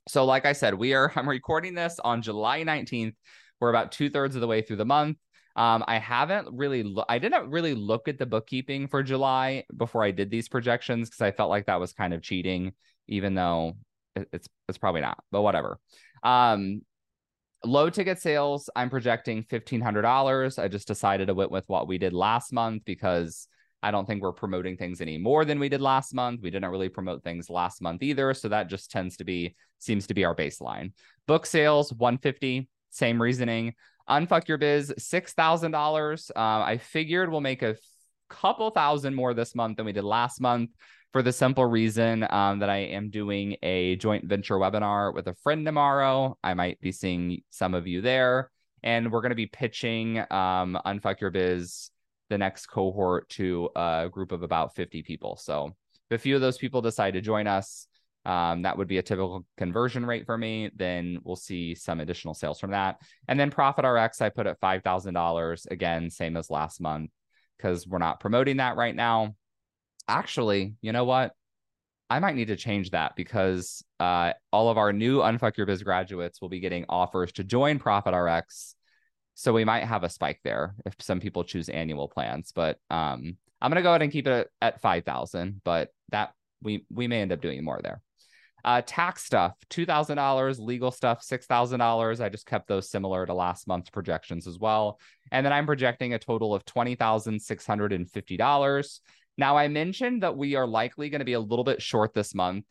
So, 0.08 0.26
like 0.26 0.46
I 0.46 0.54
said, 0.54 0.74
we 0.74 0.94
are 0.94 1.12
I'm 1.16 1.30
recording 1.30 1.74
this 1.74 2.00
on 2.04 2.22
July 2.22 2.64
19th. 2.64 3.16
We're 3.60 3.70
about 3.70 3.92
two 3.92 4.10
thirds 4.10 4.36
of 4.36 4.42
the 4.42 4.48
way 4.48 4.62
through 4.62 4.78
the 4.78 4.86
month. 4.86 5.18
Um, 5.56 5.84
I 5.88 6.00
haven't 6.00 6.48
really, 6.52 6.82
lo- 6.82 7.06
I 7.08 7.20
didn't 7.20 7.52
really 7.52 7.76
look 7.76 8.08
at 8.08 8.18
the 8.18 8.26
bookkeeping 8.26 8.88
for 8.88 9.04
July 9.04 9.66
before 9.76 10.04
I 10.04 10.10
did 10.10 10.32
these 10.32 10.50
projections 10.50 11.10
because 11.10 11.22
I 11.22 11.32
felt 11.32 11.52
like 11.52 11.68
that 11.68 11.80
was 11.80 11.94
kind 11.94 12.14
of 12.14 12.24
cheating, 12.24 12.74
even 13.08 13.36
though 13.36 13.78
it's 14.16 14.48
it's 14.68 14.78
probably 14.78 15.02
not, 15.02 15.24
but 15.32 15.44
whatever. 15.44 15.80
Um, 16.24 16.82
low 17.66 17.90
ticket 17.90 18.20
sales, 18.20 18.70
I'm 18.76 18.90
projecting 18.90 19.44
fifteen 19.44 19.82
hundred 19.82 20.04
dollars. 20.04 20.60
I 20.60 20.68
just 20.68 20.88
decided 20.88 21.28
to 21.28 21.34
went 21.34 21.52
with 21.52 21.64
what 21.68 21.88
we 21.88 21.98
did 21.98 22.14
last 22.14 22.54
month 22.54 22.84
because 22.86 23.48
I 23.82 23.92
don't 23.92 24.06
think 24.06 24.22
we're 24.22 24.32
promoting 24.32 24.78
things 24.78 25.02
any 25.02 25.18
more 25.18 25.44
than 25.44 25.60
we 25.60 25.70
did 25.70 25.82
last 25.82 26.14
month. 26.14 26.42
We 26.42 26.50
didn't 26.50 26.70
really 26.70 26.90
promote 26.90 27.24
things 27.24 27.50
last 27.50 27.82
month 27.82 28.02
either, 28.02 28.34
so 28.34 28.48
that 28.50 28.70
just 28.70 28.92
tends 28.92 29.18
to 29.18 29.26
be 29.26 29.56
seems 29.80 30.08
to 30.08 30.14
be 30.14 30.24
our 30.24 30.36
baseline. 30.36 30.94
Book 31.28 31.46
sales 31.46 31.92
150, 31.94 32.70
same 32.90 33.22
reasoning. 33.22 33.74
Unfuck 34.10 34.48
Your 34.48 34.58
Biz, 34.58 34.94
$6,000. 35.00 36.32
Uh, 36.36 36.40
I 36.40 36.78
figured 36.78 37.32
we'll 37.32 37.42
make 37.42 37.62
a 37.62 37.78
couple 38.30 38.70
thousand 38.72 39.16
more 39.16 39.34
this 39.34 39.56
month 39.56 39.78
than 39.78 39.86
we 39.86 39.94
did 39.94 40.04
last 40.04 40.42
month 40.42 40.72
for 41.14 41.22
the 41.22 41.32
simple 41.32 41.66
reason 41.66 42.26
um, 42.32 42.60
that 42.60 42.72
I 42.72 42.78
am 42.78 43.12
doing 43.12 43.56
a 43.62 43.96
joint 43.98 44.26
venture 44.26 44.56
webinar 44.56 45.14
with 45.14 45.28
a 45.28 45.36
friend 45.36 45.64
tomorrow. 45.64 46.36
I 46.44 46.56
might 46.56 46.82
be 46.82 46.92
seeing 46.92 47.44
some 47.52 47.76
of 47.76 47.86
you 47.86 48.02
there. 48.02 48.50
And 48.82 49.12
we're 49.12 49.22
going 49.22 49.30
to 49.30 49.36
be 49.36 49.46
pitching 49.46 50.20
um, 50.32 50.78
Unfuck 50.86 51.22
Your 51.22 51.30
Biz, 51.30 51.92
the 52.30 52.38
next 52.40 52.66
cohort, 52.66 53.30
to 53.30 53.70
a 53.76 54.10
group 54.12 54.32
of 54.32 54.42
about 54.42 54.76
50 54.76 55.04
people. 55.04 55.38
So 55.38 55.76
if 56.10 56.16
a 56.16 56.22
few 56.22 56.34
of 56.34 56.42
those 56.42 56.58
people 56.58 56.82
decide 56.82 57.14
to 57.14 57.22
join 57.22 57.46
us, 57.46 57.88
um, 58.26 58.64
that 58.64 58.78
would 58.78 58.88
be 58.88 58.98
a 58.98 59.04
typical 59.04 59.46
conversion 59.56 60.06
rate 60.08 60.26
for 60.26 60.38
me. 60.38 60.72
Then 60.76 61.20
we'll 61.24 61.36
see 61.36 61.76
some 61.76 62.00
additional 62.00 62.34
sales 62.34 62.60
from 62.60 62.72
that. 62.72 62.98
And 63.28 63.40
then 63.40 63.52
Profit 63.52 63.86
RX, 63.86 64.20
I 64.20 64.30
put 64.30 64.48
at 64.48 64.60
$5,000. 64.60 65.72
Again, 65.72 66.10
same 66.10 66.38
as 66.38 66.50
last 66.50 66.82
month 66.82 67.12
because 67.58 67.88
we're 67.88 68.00
not 68.00 68.20
promoting 68.20 68.58
that 68.58 68.78
right 68.78 68.96
now. 68.96 69.36
Actually, 70.08 70.76
you 70.82 70.92
know 70.92 71.06
what? 71.06 71.34
I 72.10 72.20
might 72.20 72.36
need 72.36 72.50
to 72.50 72.56
change 72.56 72.92
that 72.92 73.16
because 73.16 73.84
uh, 74.00 74.34
all 74.52 74.70
of 74.70 74.78
our 74.78 74.94
new 74.94 75.20
Unfuck 75.20 75.58
Your 75.58 75.66
Biz 75.66 75.82
graduates 75.84 76.42
will 76.42 76.50
be 76.50 76.60
getting 76.60 76.86
offers 76.90 77.32
to 77.34 77.44
join 77.44 77.80
Profit 77.80 78.14
RX. 78.14 78.76
So 79.36 79.52
we 79.52 79.66
might 79.66 79.86
have 79.86 80.04
a 80.04 80.10
spike 80.10 80.40
there 80.44 80.76
if 80.86 80.94
some 81.00 81.20
people 81.20 81.44
choose 81.44 81.70
annual 81.70 82.08
plans. 82.08 82.52
But 82.54 82.78
um, 82.92 83.38
I'm 83.62 83.72
going 83.72 83.78
to 83.78 83.82
go 83.82 83.90
ahead 83.90 84.04
and 84.04 84.12
keep 84.12 84.28
it 84.28 84.48
at 84.62 84.82
5,000, 84.82 85.62
but 85.64 85.90
that 86.10 86.34
we 86.62 86.86
we 86.92 87.08
may 87.08 87.22
end 87.22 87.32
up 87.32 87.42
doing 87.42 87.64
more 87.64 87.80
there. 87.82 88.02
Uh, 88.66 88.82
tax 88.86 89.26
stuff, 89.26 89.56
$2,000, 89.72 90.60
legal 90.60 90.92
stuff, 90.92 91.22
$6,000. 91.22 92.22
I 92.22 92.30
just 92.30 92.46
kept 92.46 92.70
those 92.70 92.90
similar 92.90 93.26
to 93.26 93.34
last 93.34 93.68
month's 93.68 93.90
projections 93.90 94.48
as 94.48 94.58
well. 94.58 95.02
And 95.32 95.46
then 95.46 95.52
I'm 95.52 95.66
projecting 95.66 96.14
a 96.14 96.20
total 96.20 96.56
of 96.56 96.64
$20,650. 96.64 99.00
Now, 99.38 99.58
I 99.58 99.68
mentioned 99.68 100.24
that 100.24 100.38
we 100.38 100.56
are 100.56 100.68
likely 100.68 101.10
going 101.10 101.20
to 101.20 101.26
be 101.26 101.34
a 101.34 101.40
little 101.40 101.66
bit 101.66 101.82
short 101.82 102.14
this 102.14 102.36
month. 102.36 102.66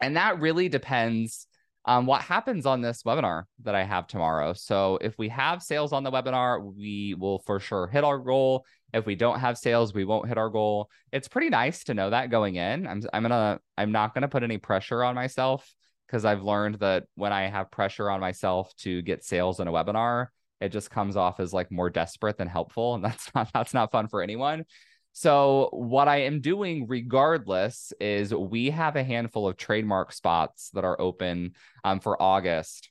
And 0.00 0.16
that 0.16 0.40
really 0.40 0.68
depends 0.68 1.48
on 1.84 2.06
what 2.06 2.20
happens 2.20 2.66
on 2.66 2.82
this 2.82 3.02
webinar 3.02 3.44
that 3.62 3.74
I 3.74 3.82
have 3.82 4.06
tomorrow. 4.06 4.52
So 4.52 4.98
if 5.00 5.16
we 5.18 5.30
have 5.30 5.62
sales 5.62 5.92
on 5.92 6.02
the 6.02 6.10
webinar, 6.10 6.62
we 6.62 7.14
will 7.18 7.38
for 7.40 7.58
sure 7.58 7.86
hit 7.86 8.04
our 8.04 8.18
goal. 8.18 8.66
If 8.92 9.06
we 9.06 9.14
don't 9.16 9.40
have 9.40 9.56
sales, 9.58 9.94
we 9.94 10.04
won't 10.04 10.28
hit 10.28 10.38
our 10.38 10.50
goal. 10.50 10.90
It's 11.12 11.28
pretty 11.28 11.48
nice 11.48 11.84
to 11.84 11.94
know 11.94 12.10
that 12.10 12.30
going 12.30 12.56
in. 12.56 12.86
I'm 12.86 13.02
I'm 13.12 13.22
gonna 13.22 13.58
I'm 13.76 13.90
not 13.90 14.14
gonna 14.14 14.28
put 14.28 14.42
any 14.42 14.58
pressure 14.58 15.02
on 15.02 15.14
myself 15.14 15.74
because 16.06 16.24
I've 16.24 16.42
learned 16.42 16.76
that 16.80 17.04
when 17.14 17.32
I 17.32 17.48
have 17.48 17.70
pressure 17.70 18.10
on 18.10 18.20
myself 18.20 18.74
to 18.78 19.02
get 19.02 19.24
sales 19.24 19.60
in 19.60 19.68
a 19.68 19.72
webinar, 19.72 20.28
it 20.60 20.70
just 20.70 20.90
comes 20.90 21.16
off 21.16 21.40
as 21.40 21.52
like 21.52 21.70
more 21.70 21.90
desperate 21.90 22.36
than 22.36 22.48
helpful, 22.48 22.94
and 22.94 23.04
that's 23.04 23.30
not 23.34 23.50
that's 23.52 23.74
not 23.74 23.92
fun 23.92 24.08
for 24.08 24.22
anyone. 24.22 24.64
So 25.12 25.70
what 25.72 26.06
I 26.06 26.22
am 26.22 26.40
doing 26.40 26.86
regardless 26.88 27.92
is 28.00 28.32
we 28.32 28.70
have 28.70 28.96
a 28.96 29.02
handful 29.02 29.48
of 29.48 29.56
trademark 29.56 30.12
spots 30.12 30.70
that 30.74 30.84
are 30.84 31.00
open 31.00 31.54
um, 31.84 31.98
for 31.98 32.20
August 32.22 32.90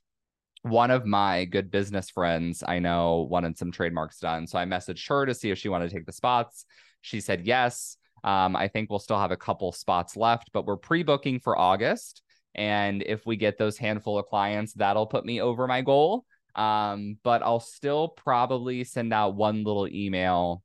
one 0.62 0.90
of 0.90 1.06
my 1.06 1.44
good 1.44 1.70
business 1.70 2.10
friends 2.10 2.62
I 2.66 2.78
know 2.78 3.26
wanted 3.30 3.58
some 3.58 3.70
trademarks 3.70 4.18
done. 4.18 4.46
So 4.46 4.58
I 4.58 4.64
messaged 4.64 5.08
her 5.08 5.26
to 5.26 5.34
see 5.34 5.50
if 5.50 5.58
she 5.58 5.68
wanted 5.68 5.90
to 5.90 5.96
take 5.96 6.06
the 6.06 6.12
spots. 6.12 6.64
She 7.00 7.20
said 7.20 7.46
yes. 7.46 7.96
Um, 8.24 8.56
I 8.56 8.68
think 8.68 8.90
we'll 8.90 8.98
still 8.98 9.18
have 9.18 9.30
a 9.30 9.36
couple 9.36 9.70
spots 9.72 10.16
left, 10.16 10.50
but 10.52 10.66
we're 10.66 10.76
pre 10.76 11.02
booking 11.02 11.38
for 11.38 11.56
August. 11.56 12.22
And 12.54 13.02
if 13.06 13.24
we 13.26 13.36
get 13.36 13.58
those 13.58 13.78
handful 13.78 14.18
of 14.18 14.26
clients, 14.26 14.72
that'll 14.74 15.06
put 15.06 15.24
me 15.24 15.40
over 15.40 15.66
my 15.68 15.82
goal. 15.82 16.24
Um, 16.56 17.18
but 17.22 17.42
I'll 17.42 17.60
still 17.60 18.08
probably 18.08 18.82
send 18.82 19.12
out 19.12 19.36
one 19.36 19.62
little 19.62 19.86
email 19.86 20.64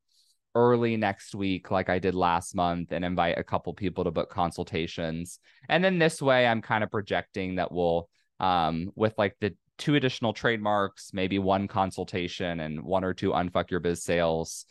early 0.56 0.98
next 0.98 1.36
week, 1.36 1.72
like 1.72 1.90
I 1.90 2.00
did 2.00 2.16
last 2.16 2.56
month, 2.56 2.92
and 2.92 3.04
invite 3.04 3.38
a 3.38 3.44
couple 3.44 3.74
people 3.74 4.04
to 4.04 4.12
book 4.12 4.30
consultations. 4.30 5.40
And 5.70 5.84
then 5.84 6.00
this 6.00 6.22
way, 6.22 6.46
I'm 6.46 6.62
kind 6.62 6.84
of 6.84 6.92
projecting 6.92 7.56
that 7.56 7.72
we'll, 7.72 8.10
um, 8.40 8.92
with 8.96 9.14
like 9.18 9.36
the 9.40 9.56
two 9.78 9.96
additional 9.96 10.34
trademarks, 10.34 11.12
maybe 11.14 11.40
one 11.40 11.68
consultation, 11.68 12.60
and 12.60 12.84
one 12.84 13.04
or 13.04 13.14
two 13.14 13.32
unfuck 13.32 13.72
your 13.72 13.80
biz 13.80 14.04
sales. 14.04 14.66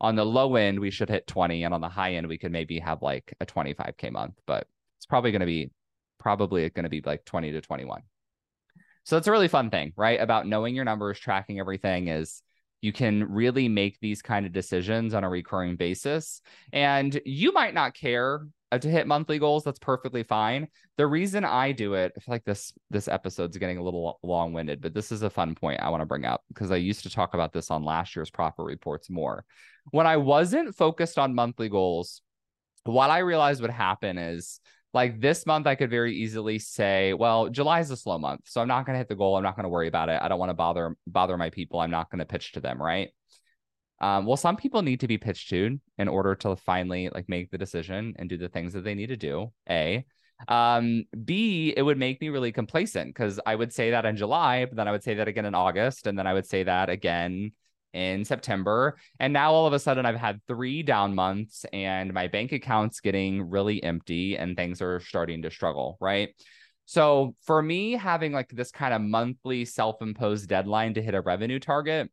On 0.00 0.14
the 0.14 0.24
low 0.24 0.56
end, 0.56 0.78
we 0.80 0.90
should 0.90 1.08
hit 1.08 1.26
20, 1.26 1.64
and 1.64 1.74
on 1.74 1.80
the 1.80 1.88
high 1.88 2.14
end, 2.14 2.28
we 2.28 2.38
could 2.38 2.52
maybe 2.52 2.78
have 2.78 3.02
like 3.02 3.34
a 3.40 3.46
25k 3.46 4.12
month, 4.12 4.34
but 4.46 4.66
it's 4.96 5.06
probably 5.06 5.32
going 5.32 5.40
to 5.40 5.46
be 5.46 5.70
probably 6.18 6.68
going 6.70 6.84
to 6.84 6.90
be 6.90 7.00
like 7.04 7.24
20 7.24 7.52
to 7.52 7.60
21. 7.60 8.02
So 9.04 9.16
that's 9.16 9.26
a 9.26 9.32
really 9.32 9.48
fun 9.48 9.70
thing, 9.70 9.92
right? 9.96 10.20
About 10.20 10.46
knowing 10.46 10.74
your 10.74 10.84
numbers, 10.84 11.18
tracking 11.18 11.58
everything 11.60 12.08
is 12.08 12.42
you 12.80 12.92
can 12.92 13.30
really 13.30 13.68
make 13.68 13.98
these 14.00 14.22
kind 14.22 14.46
of 14.46 14.52
decisions 14.52 15.14
on 15.14 15.24
a 15.24 15.28
recurring 15.28 15.76
basis. 15.76 16.40
And 16.72 17.20
you 17.24 17.52
might 17.52 17.74
not 17.74 17.94
care 17.94 18.46
uh, 18.70 18.78
to 18.78 18.88
hit 18.88 19.06
monthly 19.06 19.38
goals. 19.38 19.64
That's 19.64 19.78
perfectly 19.78 20.22
fine. 20.22 20.68
The 20.96 21.06
reason 21.06 21.44
i 21.44 21.70
do 21.70 21.94
it 21.94 22.12
i 22.16 22.20
feel 22.20 22.34
like 22.34 22.44
this 22.44 22.72
this 22.90 23.06
episode's 23.06 23.56
getting 23.56 23.78
a 23.78 23.82
little 23.82 24.18
long-winded 24.24 24.80
but 24.80 24.94
this 24.94 25.12
is 25.12 25.22
a 25.22 25.30
fun 25.30 25.54
point 25.54 25.80
i 25.80 25.88
want 25.90 26.00
to 26.00 26.06
bring 26.06 26.24
up 26.24 26.42
because 26.48 26.72
i 26.72 26.76
used 26.76 27.04
to 27.04 27.10
talk 27.10 27.34
about 27.34 27.52
this 27.52 27.70
on 27.70 27.84
last 27.84 28.16
year's 28.16 28.30
profit 28.30 28.66
reports 28.66 29.08
more. 29.08 29.44
When 29.92 30.06
i 30.06 30.16
wasn't 30.16 30.74
focused 30.74 31.20
on 31.20 31.36
monthly 31.36 31.68
goals 31.68 32.20
what 32.82 33.10
i 33.10 33.18
realized 33.18 33.62
would 33.62 33.70
happen 33.70 34.18
is 34.18 34.60
like 34.94 35.20
this 35.20 35.46
month 35.46 35.66
i 35.66 35.74
could 35.74 35.90
very 35.90 36.14
easily 36.16 36.58
say 36.58 37.12
well 37.12 37.48
july 37.48 37.80
is 37.80 37.90
a 37.90 37.96
slow 37.96 38.18
month 38.18 38.40
so 38.44 38.60
i'm 38.60 38.68
not 38.68 38.86
going 38.86 38.94
to 38.94 38.98
hit 38.98 39.08
the 39.08 39.14
goal 39.14 39.36
i'm 39.36 39.42
not 39.42 39.56
going 39.56 39.64
to 39.64 39.68
worry 39.68 39.88
about 39.88 40.08
it 40.08 40.20
i 40.22 40.28
don't 40.28 40.38
want 40.38 40.50
to 40.50 40.54
bother 40.54 40.96
bother 41.06 41.36
my 41.36 41.50
people 41.50 41.80
i'm 41.80 41.90
not 41.90 42.10
going 42.10 42.20
to 42.20 42.24
pitch 42.24 42.52
to 42.52 42.60
them 42.60 42.80
right 42.80 43.10
um, 44.00 44.26
well, 44.26 44.36
some 44.36 44.56
people 44.56 44.82
need 44.82 45.00
to 45.00 45.08
be 45.08 45.18
pitched 45.18 45.50
to 45.50 45.78
in 45.98 46.08
order 46.08 46.34
to 46.36 46.56
finally 46.56 47.10
like 47.12 47.28
make 47.28 47.50
the 47.50 47.58
decision 47.58 48.14
and 48.18 48.28
do 48.28 48.36
the 48.38 48.48
things 48.48 48.72
that 48.74 48.84
they 48.84 48.94
need 48.94 49.08
to 49.08 49.16
do. 49.16 49.52
A, 49.68 50.06
Um, 50.46 51.04
B, 51.24 51.74
it 51.76 51.82
would 51.82 51.98
make 51.98 52.20
me 52.20 52.28
really 52.28 52.52
complacent 52.52 53.08
because 53.08 53.40
I 53.44 53.56
would 53.56 53.72
say 53.72 53.90
that 53.90 54.06
in 54.06 54.16
July, 54.16 54.66
but 54.66 54.76
then 54.76 54.86
I 54.86 54.92
would 54.92 55.02
say 55.02 55.14
that 55.14 55.26
again 55.26 55.46
in 55.46 55.54
August, 55.56 56.06
and 56.06 56.16
then 56.16 56.28
I 56.28 56.34
would 56.34 56.46
say 56.46 56.62
that 56.62 56.88
again 56.90 57.52
in 57.98 58.24
September. 58.24 58.96
And 59.18 59.32
now 59.32 59.52
all 59.52 59.66
of 59.66 59.72
a 59.72 59.78
sudden 59.80 60.06
I've 60.06 60.14
had 60.14 60.40
three 60.46 60.84
down 60.84 61.16
months 61.16 61.66
and 61.72 62.14
my 62.14 62.28
bank 62.28 62.52
account's 62.52 63.00
getting 63.00 63.50
really 63.50 63.82
empty 63.82 64.36
and 64.38 64.56
things 64.56 64.80
are 64.80 65.00
starting 65.00 65.42
to 65.42 65.50
struggle, 65.50 65.98
right? 66.00 66.28
So 66.86 67.34
for 67.42 67.60
me, 67.60 67.92
having 67.92 68.32
like 68.32 68.50
this 68.50 68.70
kind 68.70 68.94
of 68.94 69.00
monthly 69.00 69.64
self 69.64 70.00
imposed 70.00 70.48
deadline 70.48 70.94
to 70.94 71.02
hit 71.02 71.16
a 71.16 71.20
revenue 71.20 71.58
target, 71.58 72.08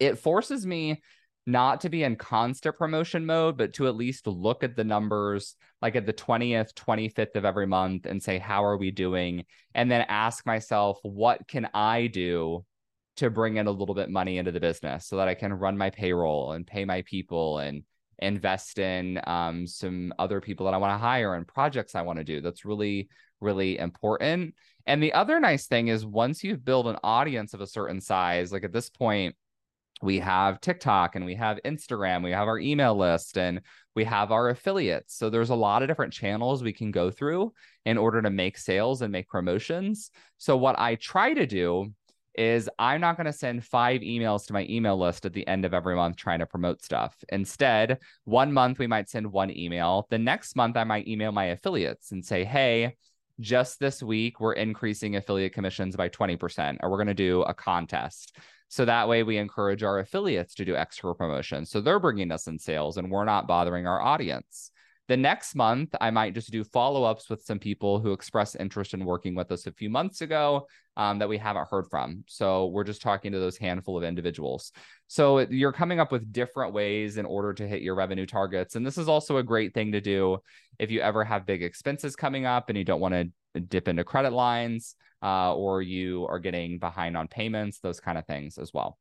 it 0.00 0.18
forces 0.18 0.66
me 0.66 1.02
not 1.44 1.82
to 1.82 1.90
be 1.90 2.04
in 2.04 2.16
constant 2.16 2.78
promotion 2.78 3.26
mode, 3.26 3.58
but 3.58 3.74
to 3.74 3.88
at 3.88 3.96
least 3.96 4.26
look 4.26 4.64
at 4.64 4.76
the 4.76 4.84
numbers 4.84 5.56
like 5.82 5.94
at 5.94 6.06
the 6.06 6.12
20th, 6.12 6.72
25th 6.72 7.36
of 7.36 7.44
every 7.44 7.66
month 7.66 8.06
and 8.06 8.22
say, 8.22 8.38
how 8.38 8.64
are 8.64 8.78
we 8.78 8.90
doing? 8.90 9.44
And 9.74 9.90
then 9.90 10.06
ask 10.08 10.46
myself, 10.46 10.98
what 11.02 11.46
can 11.48 11.68
I 11.74 12.06
do 12.06 12.64
to 13.16 13.30
bring 13.30 13.56
in 13.56 13.66
a 13.66 13.70
little 13.70 13.94
bit 13.94 14.10
money 14.10 14.38
into 14.38 14.52
the 14.52 14.60
business 14.60 15.06
so 15.06 15.16
that 15.16 15.28
I 15.28 15.34
can 15.34 15.52
run 15.52 15.76
my 15.76 15.90
payroll 15.90 16.52
and 16.52 16.66
pay 16.66 16.84
my 16.84 17.02
people 17.02 17.58
and 17.58 17.82
invest 18.18 18.78
in 18.78 19.20
um, 19.26 19.66
some 19.66 20.14
other 20.18 20.40
people 20.40 20.66
that 20.66 20.74
I 20.74 20.78
want 20.78 20.92
to 20.92 20.98
hire 20.98 21.34
and 21.34 21.46
projects 21.46 21.94
I 21.94 22.02
want 22.02 22.18
to 22.18 22.24
do. 22.24 22.40
That's 22.40 22.64
really, 22.64 23.08
really 23.40 23.78
important. 23.78 24.54
And 24.86 25.02
the 25.02 25.12
other 25.12 25.40
nice 25.40 25.66
thing 25.66 25.88
is 25.88 26.06
once 26.06 26.42
you've 26.42 26.64
built 26.64 26.86
an 26.86 26.96
audience 27.02 27.54
of 27.54 27.60
a 27.60 27.66
certain 27.66 28.00
size, 28.00 28.52
like 28.52 28.64
at 28.64 28.72
this 28.72 28.88
point, 28.88 29.34
we 30.02 30.18
have 30.18 30.60
TikTok 30.60 31.14
and 31.14 31.24
we 31.24 31.36
have 31.36 31.60
Instagram, 31.64 32.24
we 32.24 32.32
have 32.32 32.48
our 32.48 32.58
email 32.58 32.96
list 32.96 33.38
and 33.38 33.60
we 33.94 34.04
have 34.04 34.32
our 34.32 34.48
affiliates. 34.48 35.16
So 35.16 35.30
there's 35.30 35.50
a 35.50 35.54
lot 35.54 35.82
of 35.82 35.88
different 35.88 36.12
channels 36.12 36.62
we 36.62 36.72
can 36.72 36.90
go 36.90 37.10
through 37.10 37.52
in 37.84 37.98
order 37.98 38.20
to 38.20 38.30
make 38.30 38.58
sales 38.58 39.02
and 39.02 39.12
make 39.12 39.28
promotions. 39.28 40.10
So 40.38 40.56
what 40.56 40.78
I 40.78 40.96
try 40.96 41.34
to 41.34 41.46
do 41.46 41.92
is 42.34 42.68
I'm 42.78 43.00
not 43.00 43.16
going 43.16 43.26
to 43.26 43.32
send 43.32 43.64
five 43.64 44.00
emails 44.00 44.46
to 44.46 44.52
my 44.52 44.66
email 44.68 44.98
list 44.98 45.26
at 45.26 45.32
the 45.32 45.46
end 45.46 45.64
of 45.64 45.74
every 45.74 45.94
month 45.94 46.16
trying 46.16 46.38
to 46.38 46.46
promote 46.46 46.82
stuff. 46.82 47.16
Instead, 47.30 47.98
one 48.24 48.52
month 48.52 48.78
we 48.78 48.86
might 48.86 49.08
send 49.08 49.30
one 49.30 49.56
email. 49.56 50.06
The 50.10 50.18
next 50.18 50.56
month 50.56 50.76
I 50.76 50.84
might 50.84 51.08
email 51.08 51.32
my 51.32 51.46
affiliates 51.46 52.12
and 52.12 52.24
say, 52.24 52.44
"Hey, 52.44 52.96
just 53.40 53.78
this 53.80 54.02
week 54.02 54.40
we're 54.40 54.52
increasing 54.54 55.16
affiliate 55.16 55.52
commissions 55.52 55.96
by 55.96 56.08
20% 56.08 56.78
or 56.82 56.90
we're 56.90 56.96
going 56.96 57.06
to 57.08 57.14
do 57.14 57.42
a 57.42 57.54
contest." 57.54 58.36
So 58.68 58.86
that 58.86 59.06
way 59.06 59.22
we 59.22 59.36
encourage 59.36 59.82
our 59.82 59.98
affiliates 59.98 60.54
to 60.54 60.64
do 60.64 60.74
extra 60.74 61.14
promotion. 61.14 61.66
So 61.66 61.82
they're 61.82 62.00
bringing 62.00 62.32
us 62.32 62.46
in 62.46 62.58
sales 62.58 62.96
and 62.96 63.10
we're 63.10 63.26
not 63.26 63.46
bothering 63.46 63.86
our 63.86 64.00
audience. 64.00 64.71
The 65.12 65.16
next 65.18 65.54
month, 65.54 65.94
I 66.00 66.10
might 66.10 66.32
just 66.32 66.50
do 66.50 66.64
follow 66.64 67.04
ups 67.04 67.28
with 67.28 67.42
some 67.42 67.58
people 67.58 68.00
who 68.00 68.14
expressed 68.14 68.56
interest 68.58 68.94
in 68.94 69.04
working 69.04 69.34
with 69.34 69.52
us 69.52 69.66
a 69.66 69.72
few 69.72 69.90
months 69.90 70.22
ago 70.22 70.66
um, 70.96 71.18
that 71.18 71.28
we 71.28 71.36
haven't 71.36 71.68
heard 71.68 71.84
from. 71.90 72.24
So 72.26 72.68
we're 72.68 72.82
just 72.82 73.02
talking 73.02 73.30
to 73.32 73.38
those 73.38 73.58
handful 73.58 73.98
of 73.98 74.04
individuals. 74.04 74.72
So 75.08 75.40
you're 75.40 75.70
coming 75.70 76.00
up 76.00 76.12
with 76.12 76.32
different 76.32 76.72
ways 76.72 77.18
in 77.18 77.26
order 77.26 77.52
to 77.52 77.68
hit 77.68 77.82
your 77.82 77.94
revenue 77.94 78.24
targets. 78.24 78.74
And 78.74 78.86
this 78.86 78.96
is 78.96 79.06
also 79.06 79.36
a 79.36 79.42
great 79.42 79.74
thing 79.74 79.92
to 79.92 80.00
do 80.00 80.38
if 80.78 80.90
you 80.90 81.02
ever 81.02 81.24
have 81.24 81.44
big 81.44 81.62
expenses 81.62 82.16
coming 82.16 82.46
up 82.46 82.70
and 82.70 82.78
you 82.78 82.84
don't 82.84 82.98
want 82.98 83.12
to 83.12 83.60
dip 83.60 83.88
into 83.88 84.04
credit 84.04 84.32
lines 84.32 84.96
uh, 85.22 85.54
or 85.54 85.82
you 85.82 86.26
are 86.30 86.38
getting 86.38 86.78
behind 86.78 87.18
on 87.18 87.28
payments, 87.28 87.80
those 87.80 88.00
kind 88.00 88.16
of 88.16 88.26
things 88.26 88.56
as 88.56 88.72
well. 88.72 88.96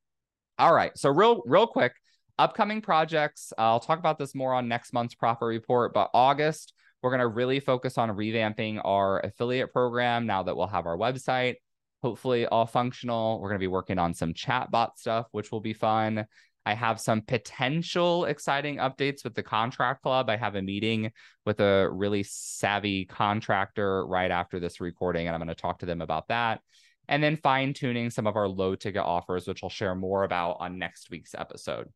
All 0.60 0.74
right. 0.74 0.92
So 0.98 1.10
real, 1.10 1.42
real 1.46 1.68
quick, 1.68 1.94
upcoming 2.42 2.82
projects. 2.82 3.54
Uh, 3.58 3.62
I'll 3.62 3.80
talk 3.80 4.00
about 4.00 4.18
this 4.18 4.34
more 4.34 4.54
on 4.54 4.68
next 4.68 4.94
month's 4.94 5.14
profit 5.14 5.46
report, 5.46 5.94
but 5.94 6.10
August, 6.14 6.74
we're 7.02 7.12
going 7.12 7.20
to 7.20 7.28
really 7.28 7.60
focus 7.60 8.00
on 8.00 8.10
revamping 8.10 8.82
our 8.84 9.20
affiliate 9.20 9.72
program 9.72 10.26
now 10.26 10.42
that 10.44 10.58
we'll 10.58 10.68
have 10.68 10.88
our 10.88 10.98
website, 10.98 11.56
hopefully 12.02 12.48
all 12.48 12.66
functional. 12.66 13.40
We're 13.40 13.50
going 13.50 13.60
to 13.60 13.64
be 13.64 13.68
working 13.68 14.00
on 14.00 14.16
some 14.16 14.34
chatbot 14.34 14.98
stuff, 14.98 15.28
which 15.32 15.52
will 15.52 15.62
be 15.62 15.74
fun. 15.74 16.26
I 16.66 16.74
have 16.74 17.00
some 17.00 17.22
potential 17.22 18.26
exciting 18.26 18.78
updates 18.78 19.24
with 19.24 19.36
the 19.36 19.44
contract 19.44 20.02
club. 20.02 20.30
I 20.30 20.38
have 20.38 20.56
a 20.56 20.62
meeting 20.62 21.12
with 21.46 21.60
a 21.60 21.90
really 21.92 22.24
savvy 22.24 23.06
contractor 23.06 24.06
right 24.06 24.30
after 24.32 24.60
this 24.60 24.82
recording, 24.82 25.28
and 25.28 25.36
I'm 25.36 25.42
going 25.42 25.56
to 25.56 25.56
talk 25.56 25.80
to 25.80 25.86
them 25.86 26.02
about 26.02 26.28
that. 26.30 26.62
And 27.08 27.24
then 27.24 27.38
fine 27.38 27.74
tuning 27.74 28.10
some 28.10 28.26
of 28.26 28.36
our 28.36 28.48
low 28.48 28.76
ticket 28.76 29.02
offers, 29.02 29.48
which 29.48 29.64
I'll 29.64 29.70
share 29.70 29.96
more 29.96 30.24
about 30.24 30.58
on 30.60 30.80
next 30.80 31.10
week's 31.10 31.36
episode. 31.36 31.88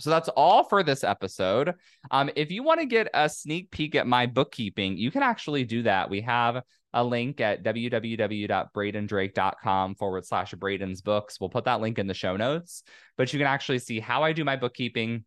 So 0.00 0.10
that's 0.10 0.28
all 0.30 0.64
for 0.64 0.82
this 0.82 1.04
episode. 1.04 1.74
Um, 2.10 2.28
if 2.34 2.50
you 2.50 2.64
want 2.64 2.80
to 2.80 2.86
get 2.86 3.08
a 3.14 3.28
sneak 3.28 3.70
peek 3.70 3.94
at 3.94 4.08
my 4.08 4.24
bookkeeping, 4.26 4.96
you 4.96 5.10
can 5.10 5.22
actually 5.22 5.64
do 5.64 5.82
that. 5.84 6.10
We 6.10 6.20
have 6.22 6.62
a 6.92 7.04
link 7.04 7.40
at 7.40 7.64
www.bradendrake.com 7.64 9.94
forward 9.94 10.26
slash 10.26 10.52
Braden's 10.54 11.00
books. 11.00 11.40
We'll 11.40 11.50
put 11.50 11.64
that 11.64 11.80
link 11.80 11.98
in 11.98 12.06
the 12.06 12.14
show 12.14 12.36
notes, 12.36 12.82
but 13.16 13.32
you 13.32 13.38
can 13.38 13.46
actually 13.46 13.78
see 13.78 14.00
how 14.00 14.24
I 14.24 14.32
do 14.32 14.44
my 14.44 14.56
bookkeeping. 14.56 15.24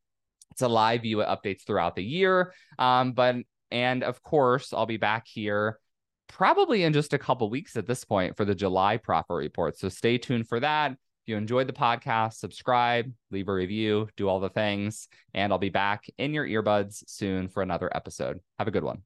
It's 0.52 0.62
a 0.62 0.68
live 0.68 1.04
view 1.04 1.22
of 1.22 1.40
updates 1.40 1.66
throughout 1.66 1.96
the 1.96 2.04
year. 2.04 2.54
Um, 2.80 3.14
but 3.14 3.38
and 3.72 4.04
of 4.04 4.22
course, 4.24 4.74
I'll 4.74 4.86
be 4.86 4.98
back 4.98 5.28
here 5.28 5.80
probably 6.28 6.84
in 6.84 6.94
just 6.94 7.14
a 7.14 7.18
couple 7.18 7.50
weeks 7.50 7.78
at 7.78 7.88
this 7.88 8.04
point 8.04 8.36
for 8.36 8.46
the 8.46 8.56
July 8.56 8.98
profit 8.98 9.36
report. 9.36 9.78
So 9.78 9.90
stay 9.90 10.18
tuned 10.18 10.48
for 10.48 10.60
that 10.60 10.98
you 11.28 11.38
enjoyed 11.38 11.68
the 11.68 11.74
podcast, 11.74 12.34
subscribe, 12.34 13.12
leave 13.32 13.48
a 13.48 13.54
review, 13.54 14.08
do 14.16 14.28
all 14.28 14.40
the 14.40 14.50
things, 14.50 15.08
and 15.34 15.52
I'll 15.52 15.60
be 15.60 15.70
back 15.70 16.06
in 16.18 16.34
your 16.34 16.48
earbuds 16.48 17.04
soon 17.08 17.48
for 17.48 17.62
another 17.62 17.96
episode. 17.96 18.40
Have 18.58 18.68
a 18.68 18.72
good 18.72 18.84
one. 18.84 19.02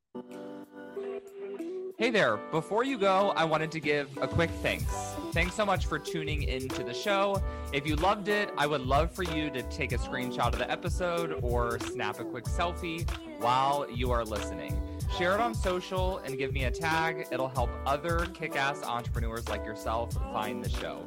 Hey 2.01 2.09
there. 2.09 2.37
Before 2.49 2.83
you 2.83 2.97
go, 2.97 3.31
I 3.35 3.43
wanted 3.43 3.71
to 3.73 3.79
give 3.79 4.09
a 4.19 4.27
quick 4.27 4.49
thanks. 4.63 4.91
Thanks 5.33 5.53
so 5.53 5.63
much 5.63 5.85
for 5.85 5.99
tuning 5.99 6.41
into 6.41 6.83
the 6.83 6.95
show. 6.95 7.39
If 7.73 7.85
you 7.85 7.95
loved 7.95 8.27
it, 8.27 8.49
I 8.57 8.65
would 8.65 8.81
love 8.81 9.13
for 9.13 9.21
you 9.21 9.51
to 9.51 9.61
take 9.63 9.91
a 9.91 9.99
screenshot 9.99 10.47
of 10.47 10.57
the 10.57 10.71
episode 10.71 11.39
or 11.43 11.77
snap 11.79 12.19
a 12.19 12.23
quick 12.23 12.45
selfie 12.45 13.07
while 13.39 13.87
you 13.87 14.09
are 14.09 14.25
listening. 14.25 14.81
Share 15.15 15.35
it 15.35 15.41
on 15.41 15.53
social 15.53 16.17
and 16.19 16.39
give 16.39 16.53
me 16.53 16.63
a 16.63 16.71
tag. 16.71 17.27
It'll 17.31 17.49
help 17.49 17.69
other 17.85 18.25
kick 18.33 18.55
ass 18.55 18.81
entrepreneurs 18.81 19.47
like 19.47 19.63
yourself 19.63 20.11
find 20.33 20.63
the 20.65 20.69
show. 20.69 21.05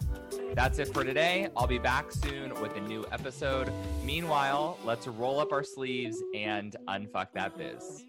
That's 0.54 0.78
it 0.78 0.92
for 0.92 1.04
today. 1.04 1.48
I'll 1.56 1.66
be 1.66 1.78
back 1.78 2.12
soon 2.12 2.58
with 2.60 2.76
a 2.76 2.80
new 2.80 3.04
episode. 3.12 3.72
Meanwhile, 4.04 4.78
let's 4.84 5.06
roll 5.06 5.40
up 5.40 5.52
our 5.52 5.64
sleeves 5.64 6.22
and 6.34 6.76
unfuck 6.88 7.28
that 7.34 7.56
biz. 7.56 8.04